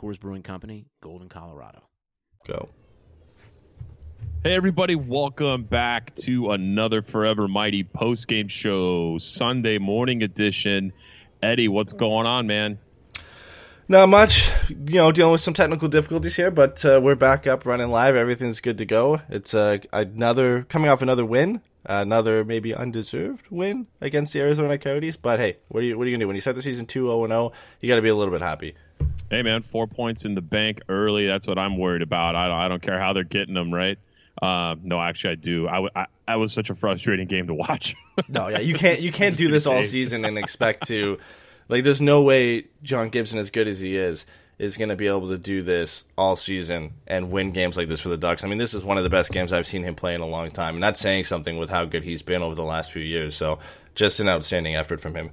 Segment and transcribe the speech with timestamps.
[0.00, 1.82] Coors Brewing Company, Golden, Colorado.
[2.46, 2.70] Go.
[4.42, 10.94] Hey, everybody, welcome back to another Forever Mighty post game show, Sunday morning edition.
[11.42, 12.78] Eddie, what's going on, man?
[13.88, 17.66] Not much, you know, dealing with some technical difficulties here, but uh, we're back up
[17.66, 18.16] running live.
[18.16, 19.20] Everything's good to go.
[19.28, 25.16] It's uh, another coming off another win, another maybe undeserved win against the Arizona Coyotes.
[25.16, 26.86] But hey, what are you what are you gonna do when you start the season
[26.86, 27.52] two zero and zero?
[27.82, 28.76] You got to be a little bit happy.
[29.30, 31.26] Hey, man, four points in the bank early.
[31.26, 32.34] That's what I'm worried about.
[32.34, 33.96] I don't, I don't care how they're getting them, right?
[34.42, 35.68] Uh, no, actually, I do.
[35.68, 37.94] I, I, I was such a frustrating game to watch.
[38.28, 41.18] no, yeah, you can't you can't do this all season and expect to
[41.68, 41.84] like.
[41.84, 44.26] There's no way John Gibson, as good as he is,
[44.58, 48.00] is going to be able to do this all season and win games like this
[48.00, 48.42] for the Ducks.
[48.42, 50.26] I mean, this is one of the best games I've seen him play in a
[50.26, 53.02] long time, and that's saying something with how good he's been over the last few
[53.02, 53.36] years.
[53.36, 53.58] So,
[53.94, 55.30] just an outstanding effort from him.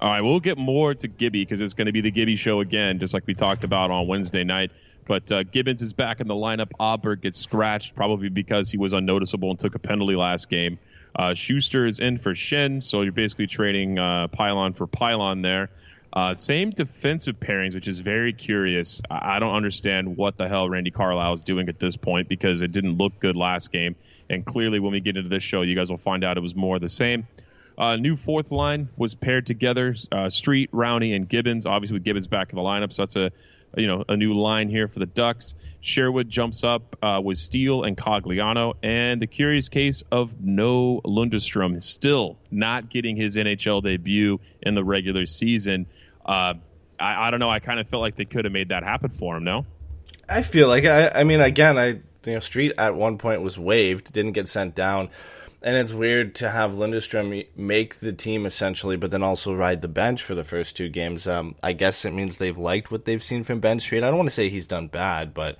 [0.00, 2.60] All right, we'll get more to Gibby because it's going to be the Gibby show
[2.60, 4.70] again, just like we talked about on Wednesday night.
[5.06, 6.70] But uh, Gibbons is back in the lineup.
[6.80, 10.78] Aberg gets scratched, probably because he was unnoticeable and took a penalty last game.
[11.14, 15.68] Uh, Sustr is in for Schenn, so you're basically trading uh, pylon for pylon there.
[16.14, 19.02] Uh, same defensive pairings, which is very curious.
[19.10, 22.72] I, don't understand what the hell Randy Carlyle is doing at this point because it
[22.72, 23.96] didn't look good last game.
[24.30, 26.54] And clearly, when we get into this show, you guys will find out it was
[26.54, 27.26] more the same.
[27.78, 31.66] Uh, new fourth line was paired together: uh, Street, Rowney, and Gibbons.
[31.66, 33.32] Obviously, with Gibbons back in the lineup, so that's a
[33.76, 35.54] you know a new line here for the Ducks.
[35.80, 41.82] Sherwood jumps up uh, with Steele and Cogliano, and the curious case of no Lundestrom
[41.82, 45.86] still not getting his NHL debut in the regular season.
[46.24, 46.54] Uh,
[46.98, 47.48] I, I, don't know.
[47.48, 49.44] I kind of felt like they could have made that happen for him.
[49.44, 49.64] No,
[50.28, 51.86] I feel like I, I mean, again, I
[52.26, 55.08] you know, Street at one point was waived, didn't get sent down
[55.62, 59.88] and it's weird to have Lundestrom make the team essentially, but then also ride the
[59.88, 61.26] bench for the first two games.
[61.26, 64.02] Um, I guess it means they've liked what they've seen from Ben Street.
[64.02, 65.58] I don't want to say he's done bad, but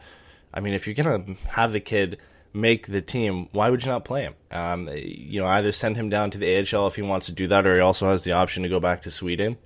[0.55, 2.19] I mean, if you're gonna have the kid
[2.53, 4.34] make the team, why would you not play him?
[4.50, 7.47] Um, you know, either send him down to the AHL if he wants to do
[7.49, 9.59] that, or he also has the option to go back to Sweden.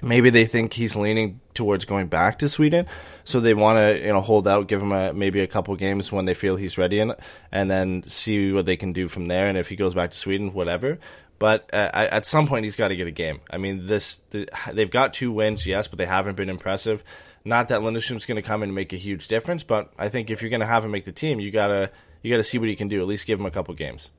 [0.00, 2.86] Maybe they think he's leaning towards going back to Sweden
[3.26, 6.10] so they want to you know hold out, give him a, maybe a couple games
[6.10, 7.12] when they feel he's ready, in,
[7.52, 9.48] and then see what they can do from there.
[9.48, 10.98] And if he goes back to Sweden, whatever.
[11.38, 13.40] But uh, at some point, he's got to get a game.
[13.50, 17.04] I mean, this the, they've got two wins, yes, but they haven't been impressive.
[17.44, 20.40] Not that Lundestrom's going to come and make a huge difference, but I think if
[20.40, 21.90] you're going to have him make the team, you gotta
[22.22, 23.00] you gotta see what he can do.
[23.00, 24.10] At least give him a couple games.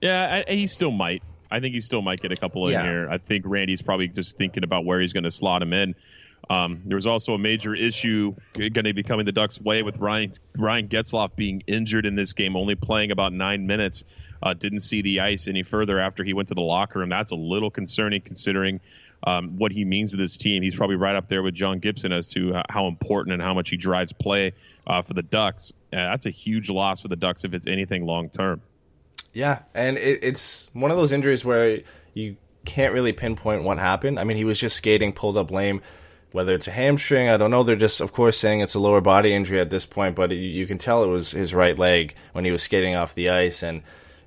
[0.00, 1.22] Yeah, I, he still might.
[1.50, 2.82] I think he still might get a couple in yeah.
[2.84, 3.08] here.
[3.10, 5.94] I think Randy's probably just thinking about where he's going to slot him in.
[6.50, 9.98] Um, there was also a major issue going to be coming the Ducks' way with
[9.98, 14.04] Ryan Ryan Getzlaf being injured in this game, only playing about nine minutes.
[14.42, 17.08] Uh, didn't see the ice any further after he went to the locker room.
[17.08, 18.80] That's a little concerning considering
[19.22, 20.62] um, what he means to this team.
[20.62, 23.70] He's probably right up there with John Gibson as to how important and how much
[23.70, 24.54] he drives play
[24.86, 25.72] uh, for the Ducks.
[25.92, 28.60] Uh, that's a huge loss for the Ducks if it's anything long term.
[29.32, 31.82] Yeah, and it, it's one of those injuries where
[32.14, 34.18] you can't really pinpoint what happened.
[34.18, 35.80] I mean, he was just skating, pulled up lame
[36.32, 37.62] whether it's a hamstring, I don't know.
[37.62, 40.66] They're just, of course, saying it's a lower body injury at this point, but you,
[40.66, 43.62] can tell it was his right leg when he was skating off the ice.
[43.62, 43.78] And,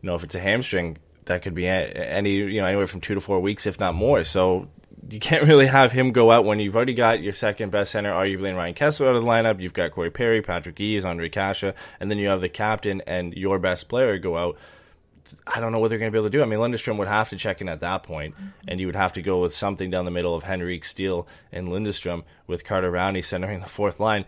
[0.01, 3.15] you know, if it's a hamstring, that could be any, you know, anywhere from two
[3.15, 4.25] to four weeks, if not more.
[4.25, 4.67] So
[5.09, 8.11] you can't really have him go out when you've already got your second best center,
[8.11, 9.61] arguably in Ryan Kesler out of the lineup.
[9.61, 13.33] You've got Corey Perry, Patrick Eaves, Ondrej Kase, and then you have the captain and
[13.33, 14.57] your best player go out.
[15.47, 16.43] I don't know what they're going to be able to do.
[16.43, 18.35] I mean, Lundestrom would have to check in at that point,
[18.67, 21.69] and you would have to go with something down the middle of Henrique, Steele, and
[21.69, 24.25] Lundestrom with Carter Rowney centering the fourth line.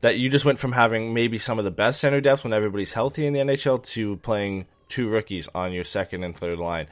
[0.00, 2.92] That you just went from having maybe some of the best center depth when everybody's
[2.92, 6.88] healthy in the NHL to playing two rookies on your second and third line.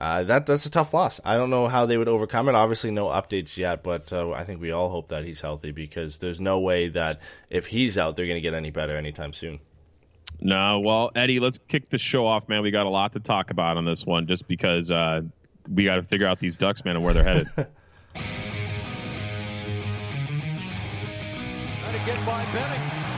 [0.00, 1.20] Uh, that that's a tough loss.
[1.24, 2.54] I don't know how they would overcome it.
[2.54, 6.18] Obviously, no updates yet, but uh, I think we all hope that he's healthy because
[6.18, 7.20] there's no way that
[7.50, 9.58] if he's out, they're going to get any better anytime soon.
[10.40, 12.62] No, well, Eddie, let's kick the show off, man.
[12.62, 15.22] We got a lot to talk about on this one, just because uh,
[15.72, 17.48] we got to figure out these Ducks, man, and where they're headed.
[17.56, 17.66] Trying
[21.98, 23.08] to get by Benning.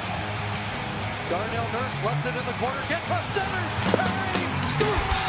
[1.29, 3.63] Darnell Nurse left it in the corner, gets up center.
[3.95, 5.21] Perry scores!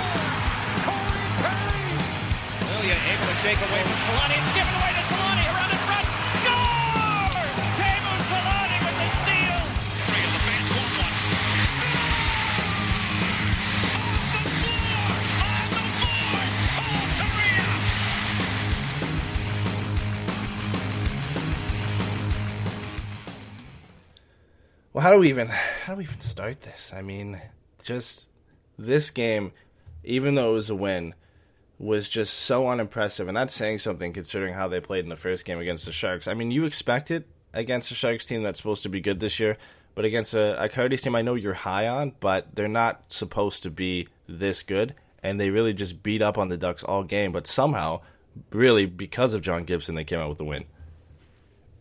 [0.87, 1.93] Corey Perry!
[2.73, 4.39] Ilya able to shake away from Solani.
[4.39, 5.40] It's given away to Solani
[24.93, 26.91] Well, how do we even how do we even start this?
[26.93, 27.39] I mean,
[27.83, 28.27] just
[28.77, 29.53] this game,
[30.03, 31.15] even though it was a win,
[31.79, 35.45] was just so unimpressive, and that's saying something considering how they played in the first
[35.45, 36.27] game against the Sharks.
[36.27, 39.39] I mean, you expect it against a Sharks team that's supposed to be good this
[39.39, 39.57] year,
[39.95, 43.63] but against a, a Coyotes team I know you're high on, but they're not supposed
[43.63, 44.93] to be this good,
[45.23, 47.31] and they really just beat up on the Ducks all game.
[47.31, 48.01] But somehow,
[48.51, 50.65] really because of John Gibson, they came out with a win.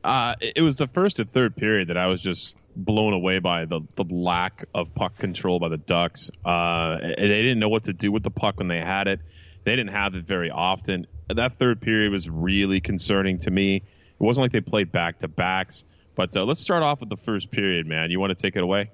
[0.04, 3.64] Uh, it was the first and third period that I was just blown away by
[3.64, 6.30] the, the lack of puck control by the Ducks.
[6.44, 9.20] Uh, they didn't know what to do with the puck when they had it.
[9.64, 11.06] They didn't have it very often.
[11.28, 13.76] That third period was really concerning to me.
[13.76, 13.84] It
[14.18, 15.84] wasn't like they played back to backs.
[16.14, 18.10] But uh, let's start off with the first period, man.
[18.10, 18.90] You want to take it away?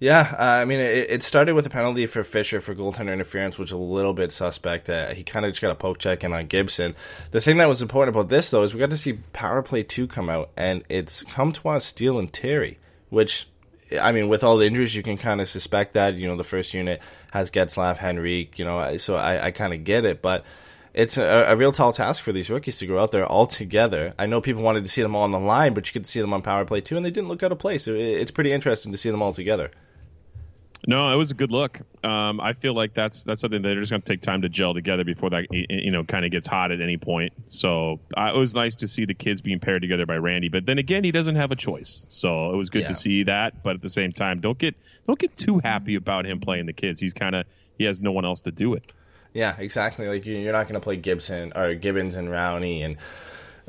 [0.00, 3.58] Yeah, uh, I mean, it, it, started with a penalty for Fischer for goaltender interference,
[3.58, 4.90] which was a little bit suspect.
[4.90, 6.94] Uh, he kind of just got a poke check in on Gibson.
[7.30, 9.84] The thing that was important about this, though, is we got to see Power Play
[9.84, 12.78] 2 come out, and it's Comtois, Steele, and Terry,
[13.14, 13.48] which,
[13.98, 16.16] I mean, with all the injuries, you can kind of suspect that.
[16.16, 17.00] You know, the first unit
[17.32, 20.44] has Getzlaf, Henrique, you know, so I, I kind of get it, but
[20.92, 24.14] it's a, a, real tall task for these rookies to go out there all together.
[24.18, 26.20] I know people wanted to see them all on the line, but you could see
[26.20, 27.88] them on power play too, and they didn't look out of place.
[27.88, 29.70] It's pretty interesting to see them all together.
[30.86, 31.80] No, it was a good look.
[32.02, 34.50] Um, I feel like that's that's something that they're just going to take time to
[34.50, 37.32] gel together before that you know kind of gets hot at any point.
[37.48, 40.48] So uh, it was nice to see the kids being paired together by Randy.
[40.48, 42.88] But then again, he doesn't have a choice, so it was good yeah.
[42.88, 43.62] to see that.
[43.62, 44.74] But at the same time, don't get
[45.06, 47.00] don't get too happy about him playing the kids.
[47.00, 47.46] He's kind of
[47.78, 48.92] he has no one else to do it.
[49.32, 50.06] Yeah, exactly.
[50.06, 52.96] Like you're not going to play Gibson or Gibbons and Rowney and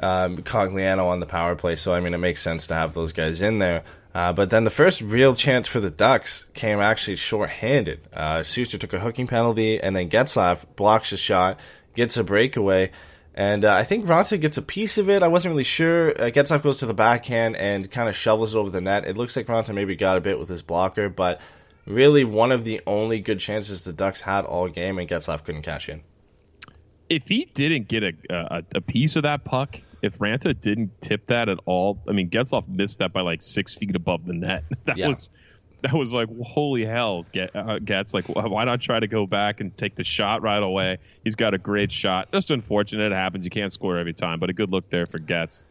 [0.01, 1.77] um, Cogliano on the power play.
[1.77, 3.83] So I mean, it makes sense to have those guys in there.
[4.15, 7.99] Uh, but then the first real chance for the Ducks came actually shorthanded.
[8.13, 11.59] Uh, took a hooking penalty, and then Getzlaf blocks a shot,
[11.95, 12.91] gets a breakaway,
[13.33, 15.21] and uh, I think Raanta gets a piece of it.
[15.21, 16.11] I wasn't really sure.
[16.11, 19.05] Uh, Getzlaf goes to the backhand and kind of shovels it over the net.
[19.05, 21.41] It looks like Raanta maybe got a bit with his blocker, but
[21.85, 25.63] really one of the only good chances the Ducks had all game, and Getzlaf couldn't
[25.63, 26.03] cash in.
[27.09, 31.27] If he didn't get a, a, a piece of that puck, if Raanta didn't tip
[31.27, 34.63] that at all, I mean, Getzlaf missed that by like six feet above the net.
[34.85, 35.07] That yeah.
[35.07, 35.31] was
[35.81, 37.25] that was like holy hell.
[37.31, 40.61] Get uh, Getz like why not try to go back and take the shot right
[40.61, 40.99] away?
[41.23, 42.31] He's got a great shot.
[42.31, 43.45] Just unfortunate it happens.
[43.45, 45.63] You can't score every time, but a good look there for Getz.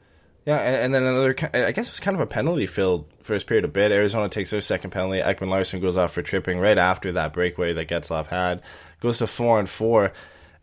[0.46, 1.34] Yeah, and, then another.
[1.54, 3.92] I guess it was kind of a penalty filled first period a bit.
[3.92, 5.20] Arizona takes their second penalty.
[5.20, 8.60] Ekman Larsson goes off for tripping right after that breakaway that Getzlaf had.
[9.00, 10.12] Goes to four and four.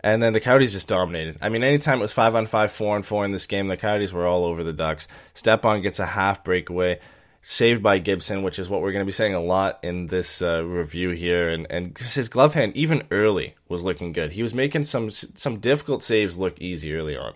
[0.04, 1.38] And then the Coyotes just dominated.
[1.42, 3.78] I mean, anytime it was five on five, four on four in this game, the
[3.78, 5.08] Coyotes were all over the Ducks.
[5.36, 7.00] Stepan gets a half breakaway,
[7.44, 10.42] saved by Gibson, which is what we're going to be saying a lot in this
[10.42, 11.50] uh, review here.
[11.50, 14.32] And and his glove hand, even early, was looking good.
[14.32, 17.34] He was making some some difficult saves look easy early on.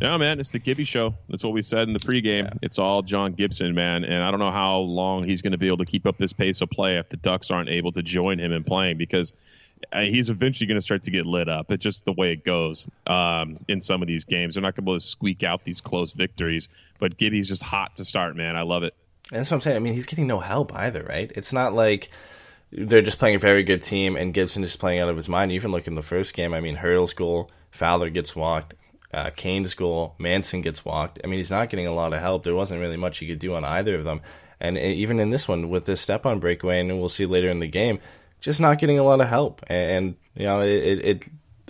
[0.00, 1.14] Yeah, man, it's the Gibby show.
[1.28, 2.46] That's what we said in the pregame.
[2.46, 2.58] Yeah.
[2.60, 5.68] It's all John Gibson, man, and I don't know how long he's going to be
[5.68, 8.40] able to keep up this pace of play if the Ducks aren't able to join
[8.40, 9.32] him in playing because
[9.94, 11.70] he's eventually going to start to get lit up.
[11.70, 14.54] It's just the way it goes um, in some of these games.
[14.54, 17.62] They're not going to be able to squeak out these close victories, but Gibby's just
[17.62, 18.56] hot to start, man.
[18.56, 18.94] I love it.
[19.30, 19.76] And that's what I'm saying.
[19.76, 21.30] I mean, he's getting no help either, right?
[21.34, 22.10] It's not like
[22.70, 25.52] they're just playing a very good team and Gibson is playing out of his mind.
[25.52, 26.54] Even look in the first game.
[26.54, 28.74] I mean, Hertl's goal, Fowler gets walked.
[29.12, 31.20] uh, Kane's goal, Manson gets walked.
[31.22, 32.44] I mean, he's not getting a lot of help.
[32.44, 34.20] There wasn't really much he could do on either of them.
[34.60, 37.66] And even in this one, with this Stepan breakaway, and we'll see later in the
[37.66, 37.98] game,
[38.42, 39.62] just not getting a lot of help.
[39.68, 41.28] And, you know, it, it, it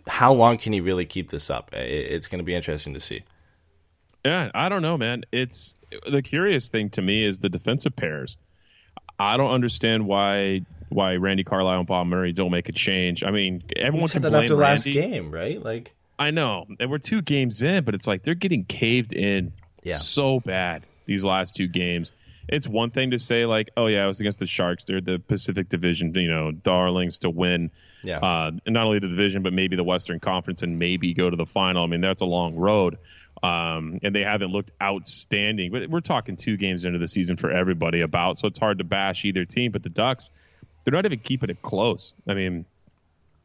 [0.09, 1.73] how long can he really keep this up?
[1.73, 3.23] It, it's going to be interesting to see.
[4.25, 5.25] Yeah, I don't know, man.
[5.31, 5.75] It's
[6.11, 8.37] the curious thing to me is the defensive pairs.
[9.19, 13.25] I don't understand why why Randy Carlyle and Bob Murray don't make a change.
[13.25, 14.93] I mean, everyone said that blame after Randy.
[14.93, 15.63] last game, right?
[15.63, 19.53] Like, I know, and we're two games in, but it's like they're getting caved in
[19.83, 19.97] yeah.
[19.97, 22.13] so bad these last two games.
[22.53, 24.85] It's one thing to say like, oh yeah, I was against the Sharks.
[24.85, 27.71] They're the Pacific Division, you know, darlings to win.
[28.03, 28.19] Yeah.
[28.19, 31.47] Uh, not only the division, but maybe the Western Conference and maybe go to the
[31.47, 31.83] final.
[31.83, 32.99] I mean, that's a long road.
[33.43, 35.73] Um, and they haven't looked outstanding.
[35.73, 38.85] But we're talking two games into the season for everybody about, so it's hard to
[38.85, 39.73] bash either team.
[39.73, 40.31] But the Ducks,
[40.85, 42.13] they're not even keeping it close.
[42.29, 42.67] I mean,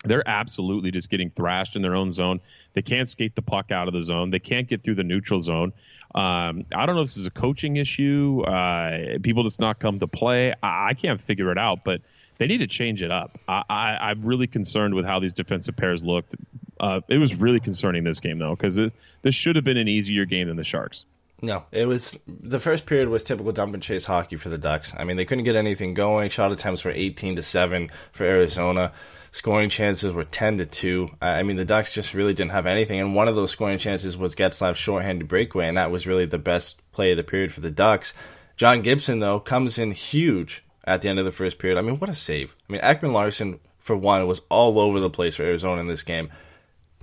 [0.03, 2.41] they're absolutely just getting thrashed in their own zone.
[2.73, 4.29] They can't skate the puck out of the zone.
[4.29, 5.73] They can't get through the neutral zone.
[6.17, 8.41] Um, I don't know if this is a coaching issue.
[8.41, 10.51] Uh, people just not come to play.
[10.63, 12.01] I, I, can't figure it out, but
[12.39, 13.39] they need to change it up.
[13.47, 16.35] I, am really concerned with how these defensive pairs looked.
[16.79, 18.79] Uh, it was really concerning this game though, because
[19.21, 21.05] this should have been an easier game than the Sharks.
[21.39, 24.93] No, it was the first period was typical dump and chase hockey for the Ducks.
[24.97, 26.31] I mean, they couldn't get anything going.
[26.31, 28.91] Shot attempts were 18 to 7 for Arizona.
[29.37, 31.11] Scoring chances were 10 to 2.
[31.21, 32.99] I mean, the Ducks just really didn't have anything.
[32.99, 36.39] And one of those scoring chances was Getzlaf's shorthanded breakaway, and that was really the
[36.39, 38.15] best play of the period for the Ducks.
[38.55, 41.77] John Gibson, though, comes in huge at the end of the first period.
[41.77, 42.55] I mean, what a save.
[42.67, 46.01] I mean, Ekman Larsson, for one, was all over the place for Arizona in this
[46.01, 46.31] game.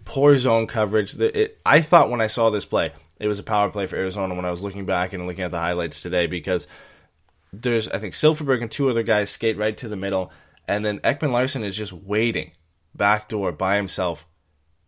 [0.05, 1.17] Poor zone coverage.
[1.17, 4.35] It, I thought when I saw this play, it was a power play for Arizona
[4.35, 6.67] when I was looking back and looking at the highlights today because
[7.53, 10.33] there's, I think, Silfverberg and two other guys skate right to the middle,
[10.67, 12.53] and then Ekman Larsson is just waiting
[12.95, 14.27] backdoor by himself.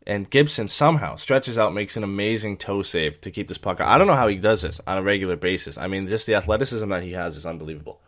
[0.09, 3.81] And Gibson somehow stretches out, makes an amazing toe save to keep this puck.
[3.81, 3.89] Out.
[3.89, 5.77] I don't know how he does this on a regular basis.
[5.77, 8.01] I mean, just the athleticism that he has is unbelievable.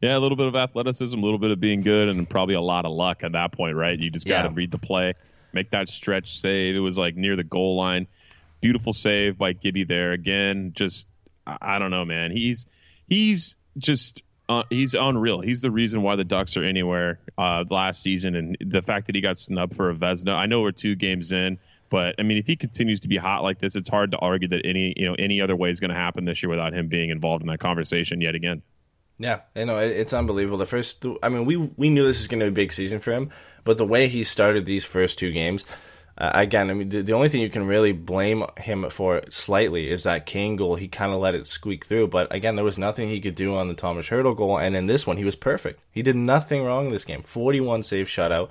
[0.00, 2.60] Yeah, a little bit of athleticism, a little bit of being good, and probably a
[2.60, 3.96] lot of luck at that point, right?
[3.96, 4.54] You just got to yeah.
[4.54, 5.14] read the play,
[5.52, 6.74] make that stretch save.
[6.74, 8.08] It was like near the goal line.
[8.60, 10.10] Beautiful save by Gibby there.
[10.10, 11.06] Again, just
[11.46, 12.32] I don't know, man.
[12.32, 12.66] He's
[13.08, 14.22] he's just
[14.52, 15.40] uh, he's unreal.
[15.40, 19.14] He's the reason why the Ducks are anywhere uh, last season, and the fact that
[19.14, 20.34] he got snubbed for a Vezina.
[20.34, 23.42] I know we're two games in, but I mean, if he continues to be hot
[23.42, 25.90] like this, it's hard to argue that any you know any other way is going
[25.90, 28.62] to happen this year without him being involved in that conversation yet again.
[29.18, 30.58] Yeah, you know it's unbelievable.
[30.58, 32.98] The first, I mean, we we knew this was going to be a big season
[32.98, 33.30] for him,
[33.64, 35.64] but the way he started these first two games,
[36.22, 39.90] uh, again, I mean, the, the, only thing you can really blame him for slightly
[39.90, 40.76] is that Kane goal.
[40.76, 43.56] He kind of let it squeak through, but again, there was nothing he could do
[43.56, 45.80] on the Thomas Hertl goal, and in this one, he was perfect.
[45.90, 47.24] He did nothing wrong in this game.
[47.24, 48.50] Forty-one save shutout.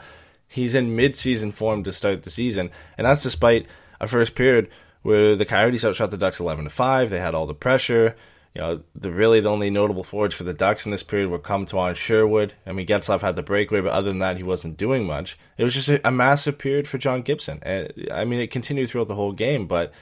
[0.50, 3.68] He's in mid-season form to start the season, and that's despite
[4.02, 4.68] a first period
[5.02, 7.10] where the Coyotes outshot the Ducks eleven to five.
[7.10, 8.18] They had all the pressure
[8.54, 11.40] you know, the really the only notable forwards for the Ducks in this period were
[11.40, 12.54] Comtois and Sherwood.
[12.66, 15.38] I mean, Getzlaf had the breakaway, but other than that, he wasn't doing much.
[15.58, 17.60] It was just a, a massive period for John Gibson.
[17.62, 19.94] And I mean, it continued throughout the whole game, but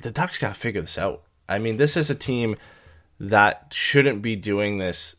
[0.00, 1.22] the Ducks got to figure this out.
[1.48, 2.56] I mean, this is a team
[3.18, 5.16] that shouldn't be doing this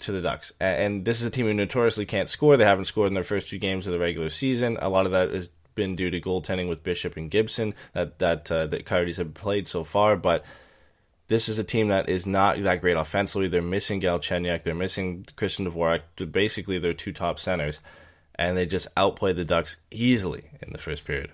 [0.00, 0.52] to the Ducks.
[0.58, 2.56] And this is a team who notoriously can't score.
[2.56, 4.78] They haven't scored in their first two games of the regular season.
[4.80, 8.50] A lot of that has been due to goaltending with Bishop and Gibson that that
[8.50, 10.44] uh, the Coyotes have played so far, but
[11.30, 13.46] this is a team that is not that great offensively.
[13.46, 14.64] They're missing Galchenyuk.
[14.64, 16.00] They're missing Christian Dvorak.
[16.32, 17.78] Basically, their two top centers,
[18.34, 21.30] and they just outplayed the Ducks easily in the first period.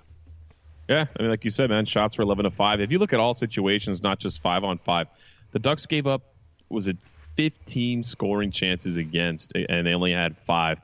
[0.86, 2.82] Yeah, I mean, like you said, man, shots were eleven to five.
[2.82, 5.08] If you look at all situations, not just five on five,
[5.52, 6.22] the Ducks gave up
[6.68, 6.98] was it
[7.34, 10.78] fifteen scoring chances against, and they only had five.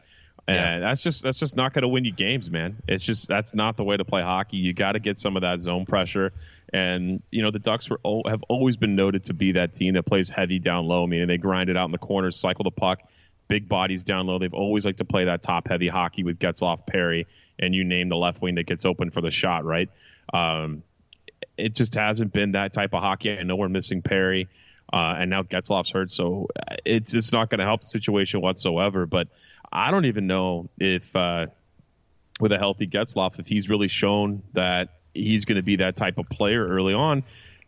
[0.49, 0.79] And yeah.
[0.79, 2.79] that's just that's just not going to win you games, man.
[2.89, 4.57] It's just that's not the way to play hockey.
[4.57, 6.33] You got to get some of that zone pressure.
[6.73, 10.05] And you know the Ducks were have always been noted to be that team that
[10.05, 11.07] plays heavy down low.
[11.07, 13.01] Meaning they grind it out in the corners, cycle the puck,
[13.49, 14.39] big bodies down low.
[14.39, 17.27] They've always liked to play that top heavy hockey with Getzlaf, Perry,
[17.59, 19.65] and you name the left wing that gets open for the shot.
[19.65, 19.91] Right?
[20.33, 20.83] Um,
[21.59, 23.37] it just hasn't been that type of hockey.
[23.37, 24.49] I know we're missing Perry,
[24.91, 26.49] uh, and now Getzlaf's hurt, so
[26.87, 29.05] it's it's not going to help the situation whatsoever.
[29.05, 29.29] But
[29.71, 31.47] I don't even know if uh,
[32.41, 36.19] with a healthy Getzlaf, if he's really shown that he's going to be that type
[36.19, 37.25] of player early on.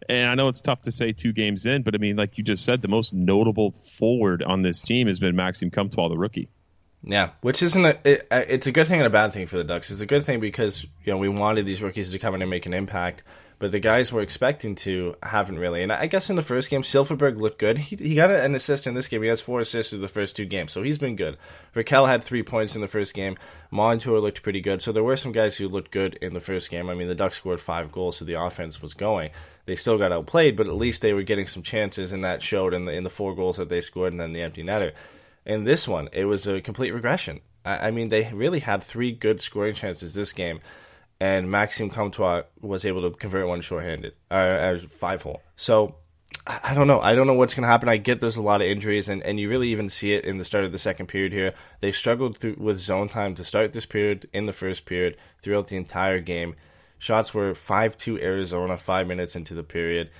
[0.08, 2.44] And I know it's tough to say two games in, but I mean, like you
[2.44, 6.48] just said, the most notable forward on this team has been Maxime Comtois, the rookie.
[7.06, 9.64] Yeah, which isn't a it, it's a good thing and a bad thing for the
[9.64, 9.90] Ducks.
[9.90, 12.50] It's a good thing because you know we wanted these rookies to come in and
[12.50, 13.22] make an impact,
[13.64, 15.82] but the guys we're expecting to haven't really.
[15.82, 17.78] And I guess in the first game, Silfverberg looked good.
[17.78, 19.22] He, he got an assist in this game.
[19.22, 21.38] He has four assists through the first two games, so he's been good.
[21.74, 23.38] Rakell had three points in the first game.
[23.70, 24.82] Montour looked pretty good.
[24.82, 26.90] So there were some guys who looked good in the first game.
[26.90, 29.30] I mean, the Ducks scored five goals, so the offense was going.
[29.64, 32.74] They still got outplayed, but at least they were getting some chances, and that showed
[32.74, 34.92] in the in the four goals that they scored, and then the empty netter.
[35.46, 37.40] In this one, it was a complete regression.
[37.64, 40.60] I, I mean, they really had three good scoring chances this game
[41.20, 45.42] and Maxime Comtois was able to convert one shorthanded or, or five hole.
[45.56, 45.96] So
[46.46, 47.00] I, don't know.
[47.00, 47.88] I don't know what's going to happen.
[47.88, 50.36] I get there's a lot of injuries, and, and you really even see it in
[50.36, 51.54] the start of the second period here.
[51.80, 55.68] They struggled through, with zone time to start this period in the first period throughout
[55.68, 56.54] the entire game.
[56.98, 60.10] Shots were 5 2 Arizona five minutes into the period.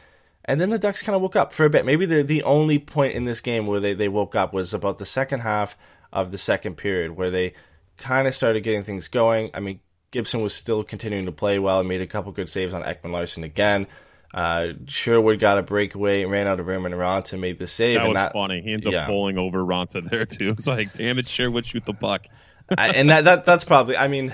[0.47, 1.87] And then the Ducks kind of woke up for a bit.
[1.87, 4.99] Maybe the, the only point in this game where they, they woke up was about
[4.99, 5.77] the second half
[6.13, 7.55] of the second period, where they
[7.97, 9.51] kind of started getting things going.
[9.55, 9.81] I mean,
[10.15, 13.11] Gibson was still continuing to play well and made a couple good saves on Ekman
[13.11, 13.89] Larsson again.
[14.33, 17.99] Uh, Sherwood got a breakaway, ran out of room, and Raanta made the save.
[17.99, 18.63] That was that, funny.
[18.63, 19.09] He ends up yeah.
[19.09, 20.49] bowling over Raanta there too.
[20.59, 22.27] It's like, damn it, Sherwood, shoot the puck.
[22.79, 23.97] I, and that, that that's probably.
[23.97, 24.33] I mean,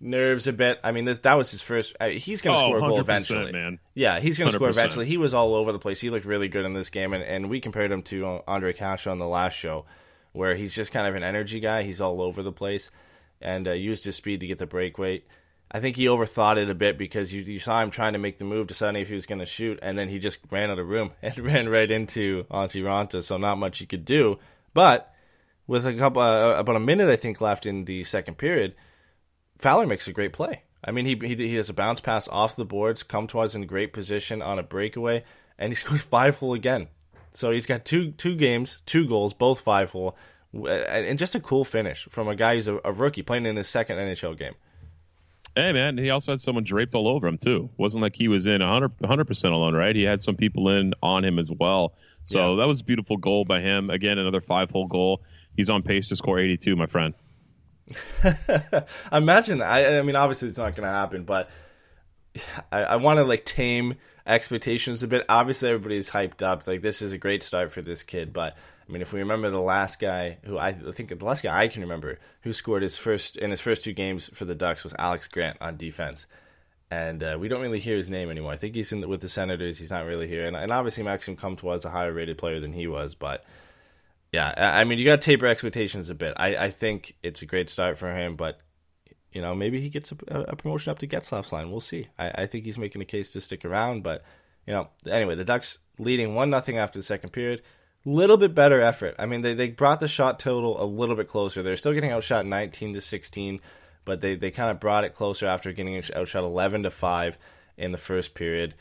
[0.00, 0.78] nerves a bit.
[0.84, 1.96] I mean, this, that was his first.
[1.98, 3.80] Uh, he's going to oh, score a goal eventually, man.
[3.94, 5.06] Yeah, he's going to score eventually.
[5.06, 6.00] He was all over the place.
[6.00, 8.76] He looked really good in this game, and, and we compared him to uh, Ondrej
[8.76, 9.84] Kase on the last show,
[10.32, 11.82] where he's just kind of an energy guy.
[11.82, 12.90] He's all over the place,
[13.40, 15.22] and uh, used his speed to get the breakaway.
[15.70, 18.38] I think he overthought it a bit because you, you saw him trying to make
[18.38, 20.78] the move, deciding if he was going to shoot, and then he just ran out
[20.78, 23.22] of room and ran right into Antti Raanta.
[23.22, 24.38] So not much he could do.
[24.72, 25.12] But
[25.66, 28.74] with a couple, uh, about a minute I think left in the second period,
[29.58, 30.62] Fowler makes a great play.
[30.82, 33.92] I mean, he he, he has a bounce pass off the boards, Comtois in great
[33.92, 35.24] position on a breakaway,
[35.58, 36.88] and he scores five hole again.
[37.34, 40.16] So he's got two two games, two goals, both five hole,
[40.52, 43.68] and just a cool finish from a guy who's a, a rookie playing in his
[43.68, 44.54] second NHL game.
[45.54, 47.68] Hey man, he also had someone draped all over him too.
[47.72, 49.94] It wasn't like he was in 100 percent alone, right?
[49.94, 51.94] He had some people in on him as well.
[52.24, 52.62] So yeah.
[52.62, 53.90] that was a beautiful goal by him.
[53.90, 55.22] Again, another five hole goal.
[55.56, 57.14] He's on pace to score 82, my friend.
[59.12, 59.68] Imagine that.
[59.68, 61.50] I, I, mean, obviously it's not going to happen, but
[62.70, 65.24] I, I want to like tame expectations a bit.
[65.28, 66.66] Obviously, everybody's hyped up.
[66.66, 68.56] Like this is a great start for this kid, but
[68.88, 71.60] I mean, if we remember the last guy who I, I think the last guy
[71.60, 74.82] I can remember who scored his first in his first two games for the Ducks
[74.82, 76.26] was Alex Grant on defense,
[76.90, 78.52] and uh, we don't really hear his name anymore.
[78.52, 79.78] I think he's in the, with the Senators.
[79.78, 82.72] He's not really here, and, and obviously Maxime Comtois was a higher rated player than
[82.72, 83.44] he was, but.
[84.30, 86.34] Yeah, I mean, you got to taper expectations a bit.
[86.36, 88.60] I, I think it's a great start for him, but
[89.32, 91.70] you know, maybe he gets a, a promotion up to Getzlaf's line.
[91.70, 92.08] We'll see.
[92.18, 94.22] I, I, think he's making a case to stick around, but
[94.66, 97.62] you know, anyway, the Ducks leading one nothing after the second period
[98.08, 99.14] little bit better effort.
[99.18, 101.62] I mean, they, they brought the shot total a little bit closer.
[101.62, 103.60] They're still getting outshot 19 to 16,
[104.04, 107.38] but they, they kind of brought it closer after getting outshot 11 to 5
[107.76, 108.74] in the first period.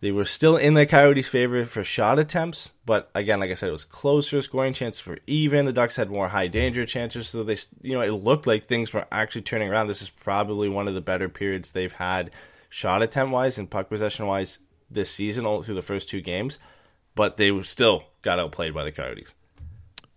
[0.00, 3.70] They were still in the Coyotes' favor for shot attempts, but again, like I said,
[3.70, 4.40] it was closer.
[4.40, 5.64] Scoring chances were even.
[5.64, 8.92] The Ducks had more high danger chances, so they, you know, it looked like things
[8.92, 9.88] were actually turning around.
[9.88, 12.30] This is probably one of the better periods they've had,
[12.68, 16.58] shot attempt wise and puck possession wise, this season, all through the first two games
[17.18, 19.34] but they still got outplayed by the Coyotes.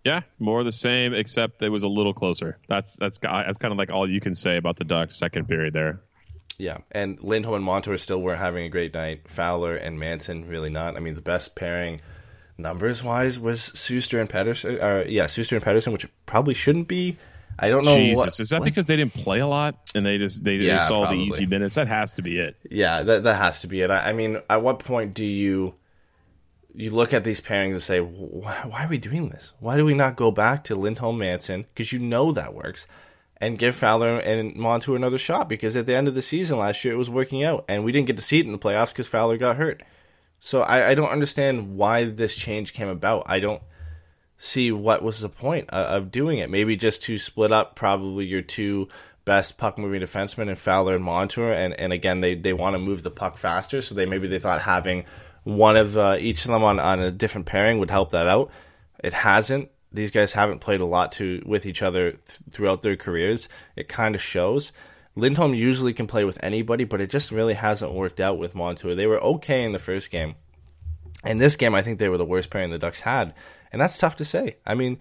[0.04, 2.58] Yeah, more the same, except it was a little closer.
[2.68, 5.74] That's that's that's kind of like all you can say about the Ducks second period
[5.74, 6.00] there.
[6.58, 9.28] Yeah, and Lindholm and Montour still weren't having a great night.
[9.28, 10.96] Fowler and Manson really not.
[10.96, 12.00] I mean, the best pairing
[12.56, 14.80] numbers wise was Sustr and Pettersson.
[14.80, 17.18] Uh, yeah, Sustr and Pettersson, which probably shouldn't be.
[17.58, 17.96] I don't know.
[17.96, 20.54] Jesus, what, is that like, because they didn't play a lot and they just they,
[20.54, 21.18] yeah, they saw probably.
[21.18, 21.74] the easy minutes?
[21.74, 22.56] That has to be it.
[22.70, 23.90] Yeah, that that has to be it.
[23.90, 25.74] I, I mean, at what point do you?
[26.74, 29.52] You look at these pairings and say, why are we doing this?
[29.60, 31.66] Why do we not go back to Lindholm Manson?
[31.74, 32.86] Because you know that works.
[33.38, 36.84] And give Fowler and Montour another shot because at the end of the season last
[36.84, 38.88] year it was working out and we didn't get to see it in the playoffs
[38.88, 39.82] because Fowler got hurt.
[40.38, 43.24] So I, I, don't understand why this change came about.
[43.26, 43.62] I don't
[44.38, 46.50] see what was the point of, of doing it.
[46.50, 48.88] Maybe just to split up probably your two
[49.24, 52.78] best puck moving defensemen in Fowler and Montour and, and again they, they want to
[52.78, 55.04] move the puck faster so they maybe they thought having
[55.44, 58.50] one of uh, each of them on, on a different pairing would help that out.
[59.02, 59.70] It hasn't.
[59.92, 63.48] These guys haven't played a lot to with each other th- throughout their careers.
[63.76, 64.72] It kind of shows.
[65.14, 68.94] Lindholm usually can play with anybody, but it just really hasn't worked out with Montour.
[68.94, 70.36] They were okay in the first game.
[71.24, 73.34] In this game, I think they were the worst pairing the Ducks had.
[73.70, 74.56] And that's tough to say.
[74.66, 74.98] I mean,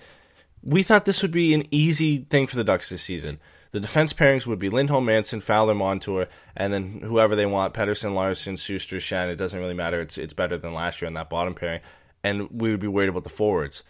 [0.61, 3.39] we thought this would be an easy thing for the Ducks this season.
[3.71, 8.13] The defense pairings would be Lindholm, Manson, Fowler, Montour, and then whoever they want: Pettersson,
[8.13, 9.29] Larsson, Sustr, Schenn.
[9.29, 10.01] It doesn't really matter.
[10.01, 11.79] It's it's better than last year in that bottom pairing,
[12.23, 13.83] and we would be worried about the forwards.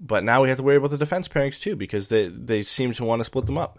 [0.00, 2.92] But now we have to worry about the defense pairings too because they they seem
[2.94, 3.78] to want to split them up.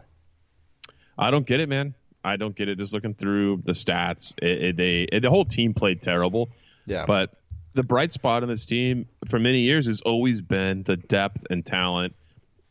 [1.18, 1.96] I don't get it, man.
[2.24, 2.78] I don't get it.
[2.78, 6.52] Just looking through the stats, it, it, they it, the whole team played terrible.
[6.86, 7.06] Yeah.
[7.06, 7.34] But
[7.74, 11.66] the bright spot on this team for many years has always been the depth and
[11.66, 12.16] talent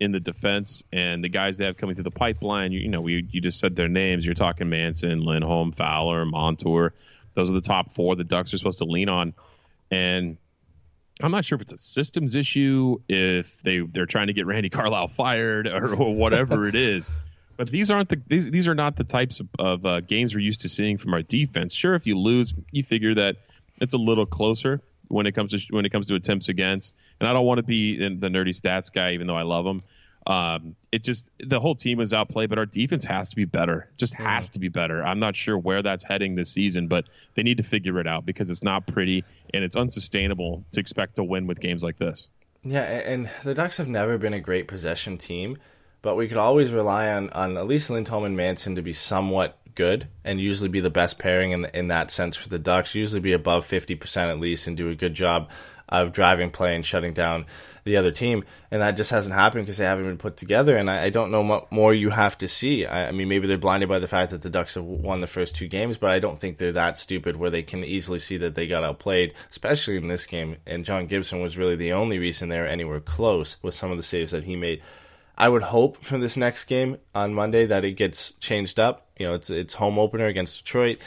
[0.02, 2.72] in the defense and the guys they have coming through the pipeline.
[2.72, 4.26] You, you know, we you just said their names.
[4.26, 6.92] You're talking Manson, Lindholm, Fowler, Montour.
[7.34, 9.32] Those are the top four the Ducks are supposed to lean on.
[9.90, 10.38] And
[11.22, 14.70] I'm not sure if it's a systems issue, if they they're trying to get Randy
[14.70, 17.10] Carlyle fired or, or whatever it is.
[17.54, 20.40] But these aren't the these these are not the types of, of uh, games we're
[20.40, 21.74] used to seeing from our defense.
[21.74, 23.36] Sure, if you lose, you figure that
[23.78, 24.80] it's a little closer
[25.12, 26.94] when it comes to when it comes to attempts against.
[27.20, 29.82] And I don't want to be the nerdy stats guy, even though I love them.
[30.26, 33.90] Um, it just the whole team is outplayed, but our defense has to be better.
[33.96, 35.04] Just has to be better.
[35.04, 38.24] I'm not sure where that's heading this season, but they need to figure it out
[38.24, 42.30] because it's not pretty and it's unsustainable to expect to win with games like this.
[42.64, 45.58] Yeah, and the Ducks have never been a great possession team,
[46.02, 49.58] but we could always rely on on at least Lindholm and Manson to be somewhat
[49.74, 52.94] good and usually be the best pairing in the, in that sense for the Ducks.
[52.94, 55.48] Usually be above fifty percent at least and do a good job
[55.88, 57.44] of driving play and shutting down
[57.84, 60.76] the other team, and that just hasn't happened because they haven't been put together.
[60.76, 62.86] And I, I don't know what more you have to see.
[62.86, 65.26] I, I, mean, maybe they're blinded by the fact that the Ducks have won the
[65.26, 68.36] first two games, but I don't think they're that stupid where they can easily see
[68.38, 70.56] that they got outplayed, especially in this game.
[70.66, 73.96] And John Gibson was really the only reason they were anywhere close with some of
[73.96, 74.80] the saves that he made.
[75.42, 79.08] I would hope for this next game on Monday that it gets changed up.
[79.18, 80.98] You know, it's it's home opener against Detroit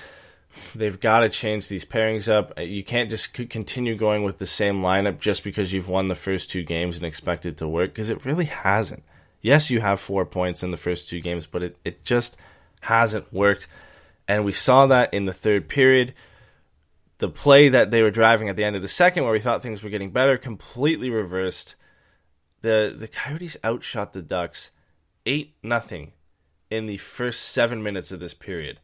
[0.73, 2.53] they've got to change these pairings up.
[2.57, 6.15] Uh, you can't just continue going with the same lineup just because you've won the
[6.15, 9.03] first two games and expect it to work because it really hasn't.
[9.41, 12.37] Yes, you have four points in the first two games, but it, it just
[12.81, 13.67] hasn't worked.
[14.27, 16.13] And we saw that in the third period.
[17.19, 19.61] The play that they were driving at the end of the second, where we thought
[19.61, 21.75] things were getting better, completely reversed.
[22.65, 24.71] The the Coyotes outshot the Ducks
[25.25, 26.13] eight nothing
[26.69, 28.79] in the first seven minutes of this period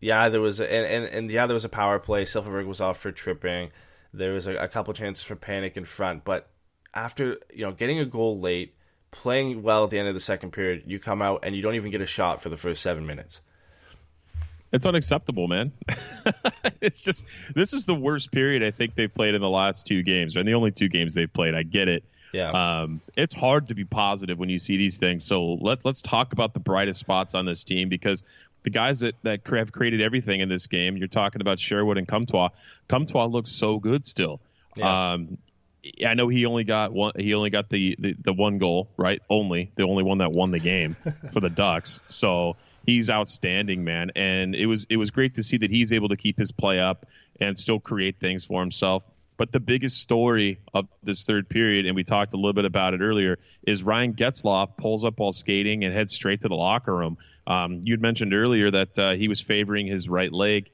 [0.00, 2.24] yeah, there was, a, and, and, and yeah, there was a power play.
[2.24, 3.70] Silfverberg was off for tripping.
[4.12, 6.48] There was a, a couple chances for panic in front, but
[6.94, 8.74] after you know getting a goal late,
[9.10, 11.74] playing well at the end of the second period, you come out and you don't
[11.74, 13.40] even get a shot for the first seven minutes.
[14.72, 15.72] It's unacceptable, man.
[16.80, 20.02] it's just this is the worst period I think they've played in the last two
[20.02, 21.54] games, and the only two games they've played.
[21.54, 22.04] I get it.
[22.36, 22.82] Yeah.
[22.82, 25.24] Um, it's hard to be positive when you see these things.
[25.24, 28.22] So let let's talk about the brightest spots on this team because
[28.62, 32.06] the guys that, that have created everything in this game, you're talking about Sherwood and
[32.06, 32.50] Comtois.
[32.88, 34.40] Comtois looks so good still.
[34.74, 35.12] Yeah.
[35.12, 35.38] Um,
[36.04, 37.12] I know he only got one.
[37.16, 39.22] He only got the, the, the one goal, right?
[39.30, 40.96] Only the only one that won the game
[41.32, 42.00] for the Ducks.
[42.08, 44.10] So he's outstanding, man.
[44.16, 46.80] And it was it was great to see that he's able to keep his play
[46.80, 47.06] up
[47.40, 49.04] and still create things for himself.
[49.36, 52.94] But the biggest story of this third period, and we talked a little bit about
[52.94, 56.94] it earlier, is Ryan Getzlaf pulls up while skating and heads straight to the locker
[56.94, 57.18] room.
[57.46, 60.70] Um, you'd mentioned earlier that uh, he was favoring his right leg.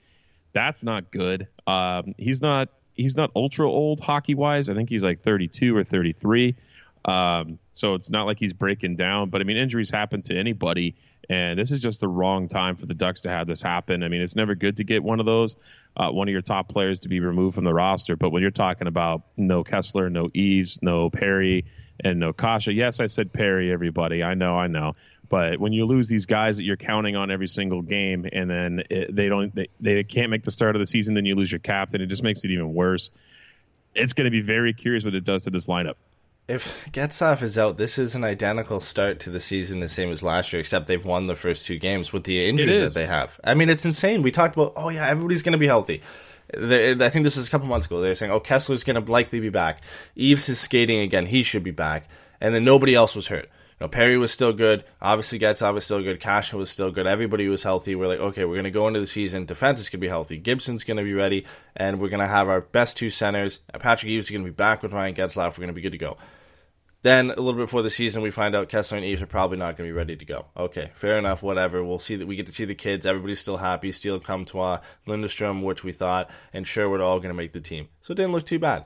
[0.53, 1.49] That's not good.
[1.67, 4.69] Um, he's not he's not ultra old hockey wise.
[4.69, 6.55] I think he's like 32 or 33.
[7.05, 9.31] Um, so it's not like he's breaking down.
[9.31, 10.95] But I mean, injuries happen to anybody,
[11.29, 14.03] and this is just the wrong time for the Ducks to have this happen.
[14.03, 15.57] I mean, it's never good to get one of those,
[15.97, 18.17] uh, one of your top players to be removed from the roster.
[18.17, 21.67] But when you're talking about no Kesler, no Eaves, no Perry,
[22.03, 23.73] and no Kase, yes, I said Perry.
[23.73, 24.93] Everybody, I know, I know.
[25.29, 28.83] But when you lose these guys that you're counting on every single game, and then
[28.91, 31.51] it, they don't, they, they can't make the start of the season, then you lose
[31.51, 32.03] your captain.
[32.03, 33.11] It just makes it even worse.
[33.95, 35.95] It's going to be very curious what it does to this lineup.
[36.49, 40.23] If Getzlaf is out, this is an identical start to the season, the same as
[40.23, 43.39] last year, except they've won the first two games with the injuries that they have.
[43.45, 44.23] I mean, it's insane.
[44.23, 46.03] We talked about, oh yeah, everybody's going to be healthy.
[46.55, 48.01] I think this was a couple months ago.
[48.01, 49.81] They were saying, oh, Kesler's going to likely be back.
[50.17, 51.27] Eaves is skating again.
[51.27, 52.09] He should be back.
[52.41, 53.49] And then nobody else was hurt
[53.83, 54.85] know, Perry was still good.
[55.01, 56.21] Obviously, Getzlaf was still good.
[56.21, 57.07] Kase was still good.
[57.07, 57.95] Everybody was healthy.
[57.95, 59.45] We're like, okay, we're going to go into the season.
[59.45, 60.39] Defense is going to be healthy.
[60.39, 61.45] Gibson's going to be ready.
[61.77, 63.59] And we're going to have our best two centers.
[63.79, 65.51] Patrick Eaves is going to be back with Ryan Getzlaf.
[65.51, 66.17] We're going to be good to go.
[67.03, 69.59] Then, a little bit before the season, we find out Kesler and Eaves are probably
[69.59, 70.47] not going to be ready to go.
[70.57, 71.83] Okay, fair enough, whatever.
[71.83, 73.07] We'll see that we get to see the kids.
[73.07, 73.91] Everybody's still happy.
[73.91, 77.89] Steele, Comtois, Lundestrom, which we thought, and Sherwood all going to make the team.
[78.03, 78.85] So it didn't look too bad.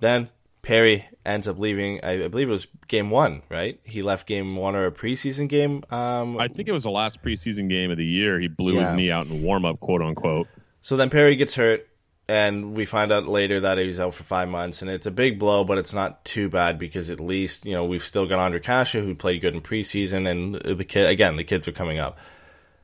[0.00, 0.30] Then
[0.64, 2.00] Perry ends up leaving.
[2.02, 3.78] I, I, believe it was game one, right?
[3.84, 5.84] He left game one or a preseason game.
[5.90, 8.40] Um, I think it was the last preseason game of the year.
[8.40, 8.82] He blew yeah.
[8.82, 10.48] his knee out in warm up, quote unquote.
[10.82, 11.88] So then Perry gets hurt,
[12.28, 15.38] and we find out later that he's out for five months, and it's a big
[15.38, 18.60] blow, but it's not too bad because at least you know we've still got Andre
[18.60, 22.18] Kase who played good in preseason, and the kid again the kids are coming up.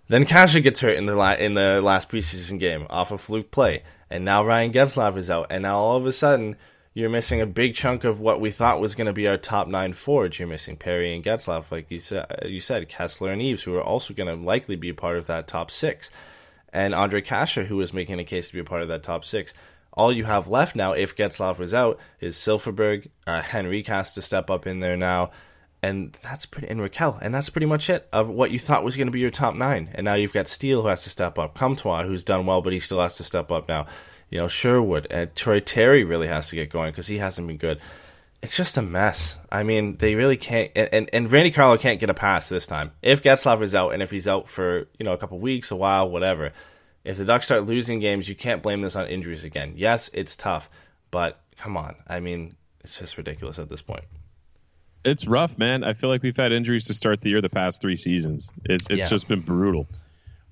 [0.08, 3.50] Then Kase gets hurt in the la- in the last preseason game off a fluke
[3.50, 6.56] play, and now Ryan Getzlaf is out, and now all of a sudden
[6.92, 9.68] you're missing a big chunk of what we thought was going to be our top
[9.68, 10.38] nine forwards.
[10.38, 13.82] You're missing Perry and Getzlaf, like you said, you said Kesler and Eaves, who are
[13.82, 16.10] also going to likely be a part of that top six,
[16.72, 19.24] and Ondrej Kase, who was making a case to be a part of that top
[19.24, 19.54] six.
[19.92, 23.08] All you have left now, if Getzlaf was out, is Silfverberg.
[23.26, 25.30] Uh, has to step up in there now,
[25.82, 26.68] and that's pretty.
[26.68, 29.20] And Rakell, and that's pretty much it of what you thought was going to be
[29.20, 29.90] your top nine.
[29.94, 31.54] And now you've got Steele who has to step up.
[31.54, 33.86] Comtois, who's done well, but he still has to step up now
[34.30, 37.56] you know, Sherwood and Troy Terry really has to get going because he hasn't been
[37.56, 37.80] good.
[38.42, 39.36] It's just a mess.
[39.52, 40.70] I mean, they really can't.
[40.74, 42.92] And, and, and Randy Carlyle can't get a pass this time.
[43.02, 45.76] If Getzlaf is out, and if he's out for you know a couple weeks, a
[45.76, 46.52] while, whatever.
[47.02, 49.72] If the Ducks start losing games, you can't blame this on injuries again.
[49.74, 50.68] Yes, it's tough,
[51.10, 51.96] but come on.
[52.06, 54.04] I mean, it's just ridiculous at this point.
[55.02, 55.82] It's rough, man.
[55.82, 58.52] I feel like we've had injuries to start the year the past three seasons.
[58.66, 59.08] It's it's yeah.
[59.08, 59.86] just been brutal.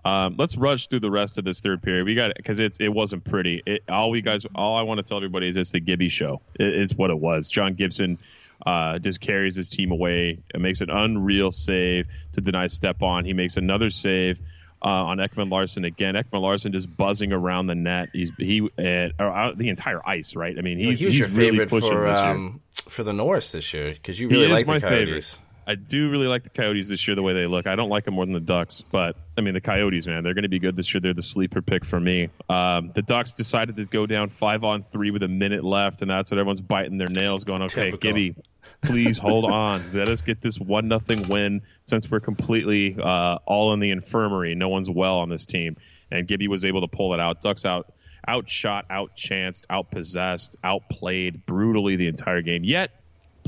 [0.08, 2.06] Um, let's rush through the rest of this third period.
[2.06, 3.62] We got because it's it wasn't pretty.
[3.66, 6.40] It, all we guys, all I want to tell everybody is it's the Gibby show.
[6.58, 7.50] It, it's what it was.
[7.50, 8.18] John Gibson
[8.64, 10.38] uh, just carries his team away.
[10.54, 13.26] It makes an unreal save to deny Stepan.
[13.26, 14.40] He makes another save
[14.82, 16.14] uh, on Ekman Larsson again.
[16.14, 18.08] Ekman Larsson just buzzing around the net.
[18.14, 20.56] He's he uh, uh the entire ice, right?
[20.56, 23.92] I mean, he's, he he's your really favorite for um, for the Norris this year
[23.92, 25.34] because you really like the Coyotes.
[25.34, 25.38] Favorite.
[25.68, 27.66] I do really like the Coyotes this year, the way they look.
[27.66, 30.32] I don't like them more than the Ducks, but I mean the Coyotes, man, they're
[30.32, 31.00] going to be good this year.
[31.02, 32.30] They're the sleeper pick for me.
[32.48, 36.10] Um, the Ducks decided to go down five on three with a minute left, and
[36.10, 37.98] that's what everyone's biting their nails, going, "Okay, Typical.
[37.98, 38.34] Gibby,
[38.80, 39.90] please hold on.
[39.92, 44.54] Let us get this one nothing win since we're completely uh, all in the infirmary.
[44.54, 45.76] No one's well on this team."
[46.10, 47.42] And Gibby was able to pull it out.
[47.42, 47.92] Ducks out
[48.26, 52.64] outshot, outchanced, outpossessed, outplayed brutally the entire game.
[52.64, 52.90] Yet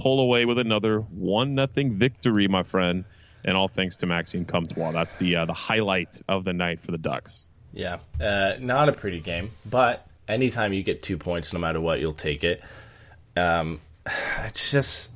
[0.01, 3.05] pull away with another one nothing victory, my friend.
[3.43, 4.93] And all thanks to Maxime Comtois.
[4.93, 7.49] That's the uh, the highlight of the night for the Ducks.
[7.73, 12.01] Yeah, uh, not a pretty game, but anytime you get two points, no matter what,
[12.01, 12.63] you'll take it.
[13.39, 13.81] Um,
[14.41, 15.09] it's just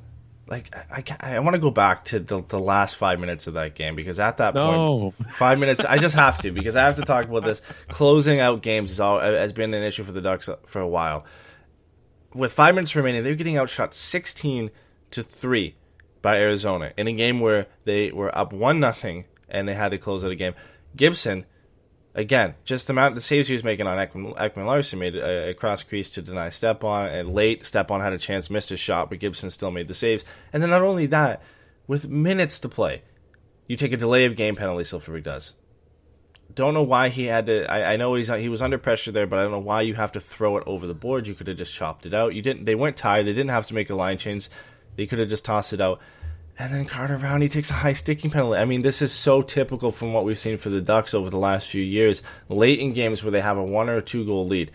[0.47, 3.53] like I, I, I want to go back to the, the, last five minutes of
[3.53, 5.11] that game because at that no.
[5.11, 7.61] point, five minutes, I just have to because I have to talk about this.
[7.89, 11.25] Closing out games all, has been an issue for the Ducks for a while
[12.35, 14.69] with five minutes remaining, they're getting outshot 16
[15.11, 15.75] to 3
[16.21, 19.97] by Arizona in a game where they were up 1 nothing and they had to
[19.97, 20.53] close out a game.
[20.95, 21.45] Gibson,
[22.13, 25.15] again, just the amount of the saves he was making on Ekman, Ekman Larsson made
[25.15, 28.77] a, a, cross crease to deny Stepan, and late Stepan had a chance, missed a
[28.77, 30.25] shot, but Gibson still made the saves.
[30.51, 31.41] And then not only that,
[31.87, 33.03] with minutes to play,
[33.67, 35.53] you take a delay of game penalty, Silfverberg does
[36.55, 37.69] don't know why he had to.
[37.71, 39.93] I, I, know he's he was under pressure there, but I don't know why you
[39.95, 41.27] have to throw it over the board.
[41.27, 42.33] You could have just chopped it out.
[42.33, 42.65] You didn't.
[42.65, 43.25] They weren't tied.
[43.25, 44.49] They didn't have to make a line change.
[44.95, 45.99] They could have just tossed it out.
[46.57, 48.57] And then Carter Rowney takes a high sticking penalty.
[48.57, 51.37] I mean, this is so typical from what we've seen for the Ducks over the
[51.37, 52.21] last few years.
[52.47, 54.71] Late in games where they have a one or two goal lead,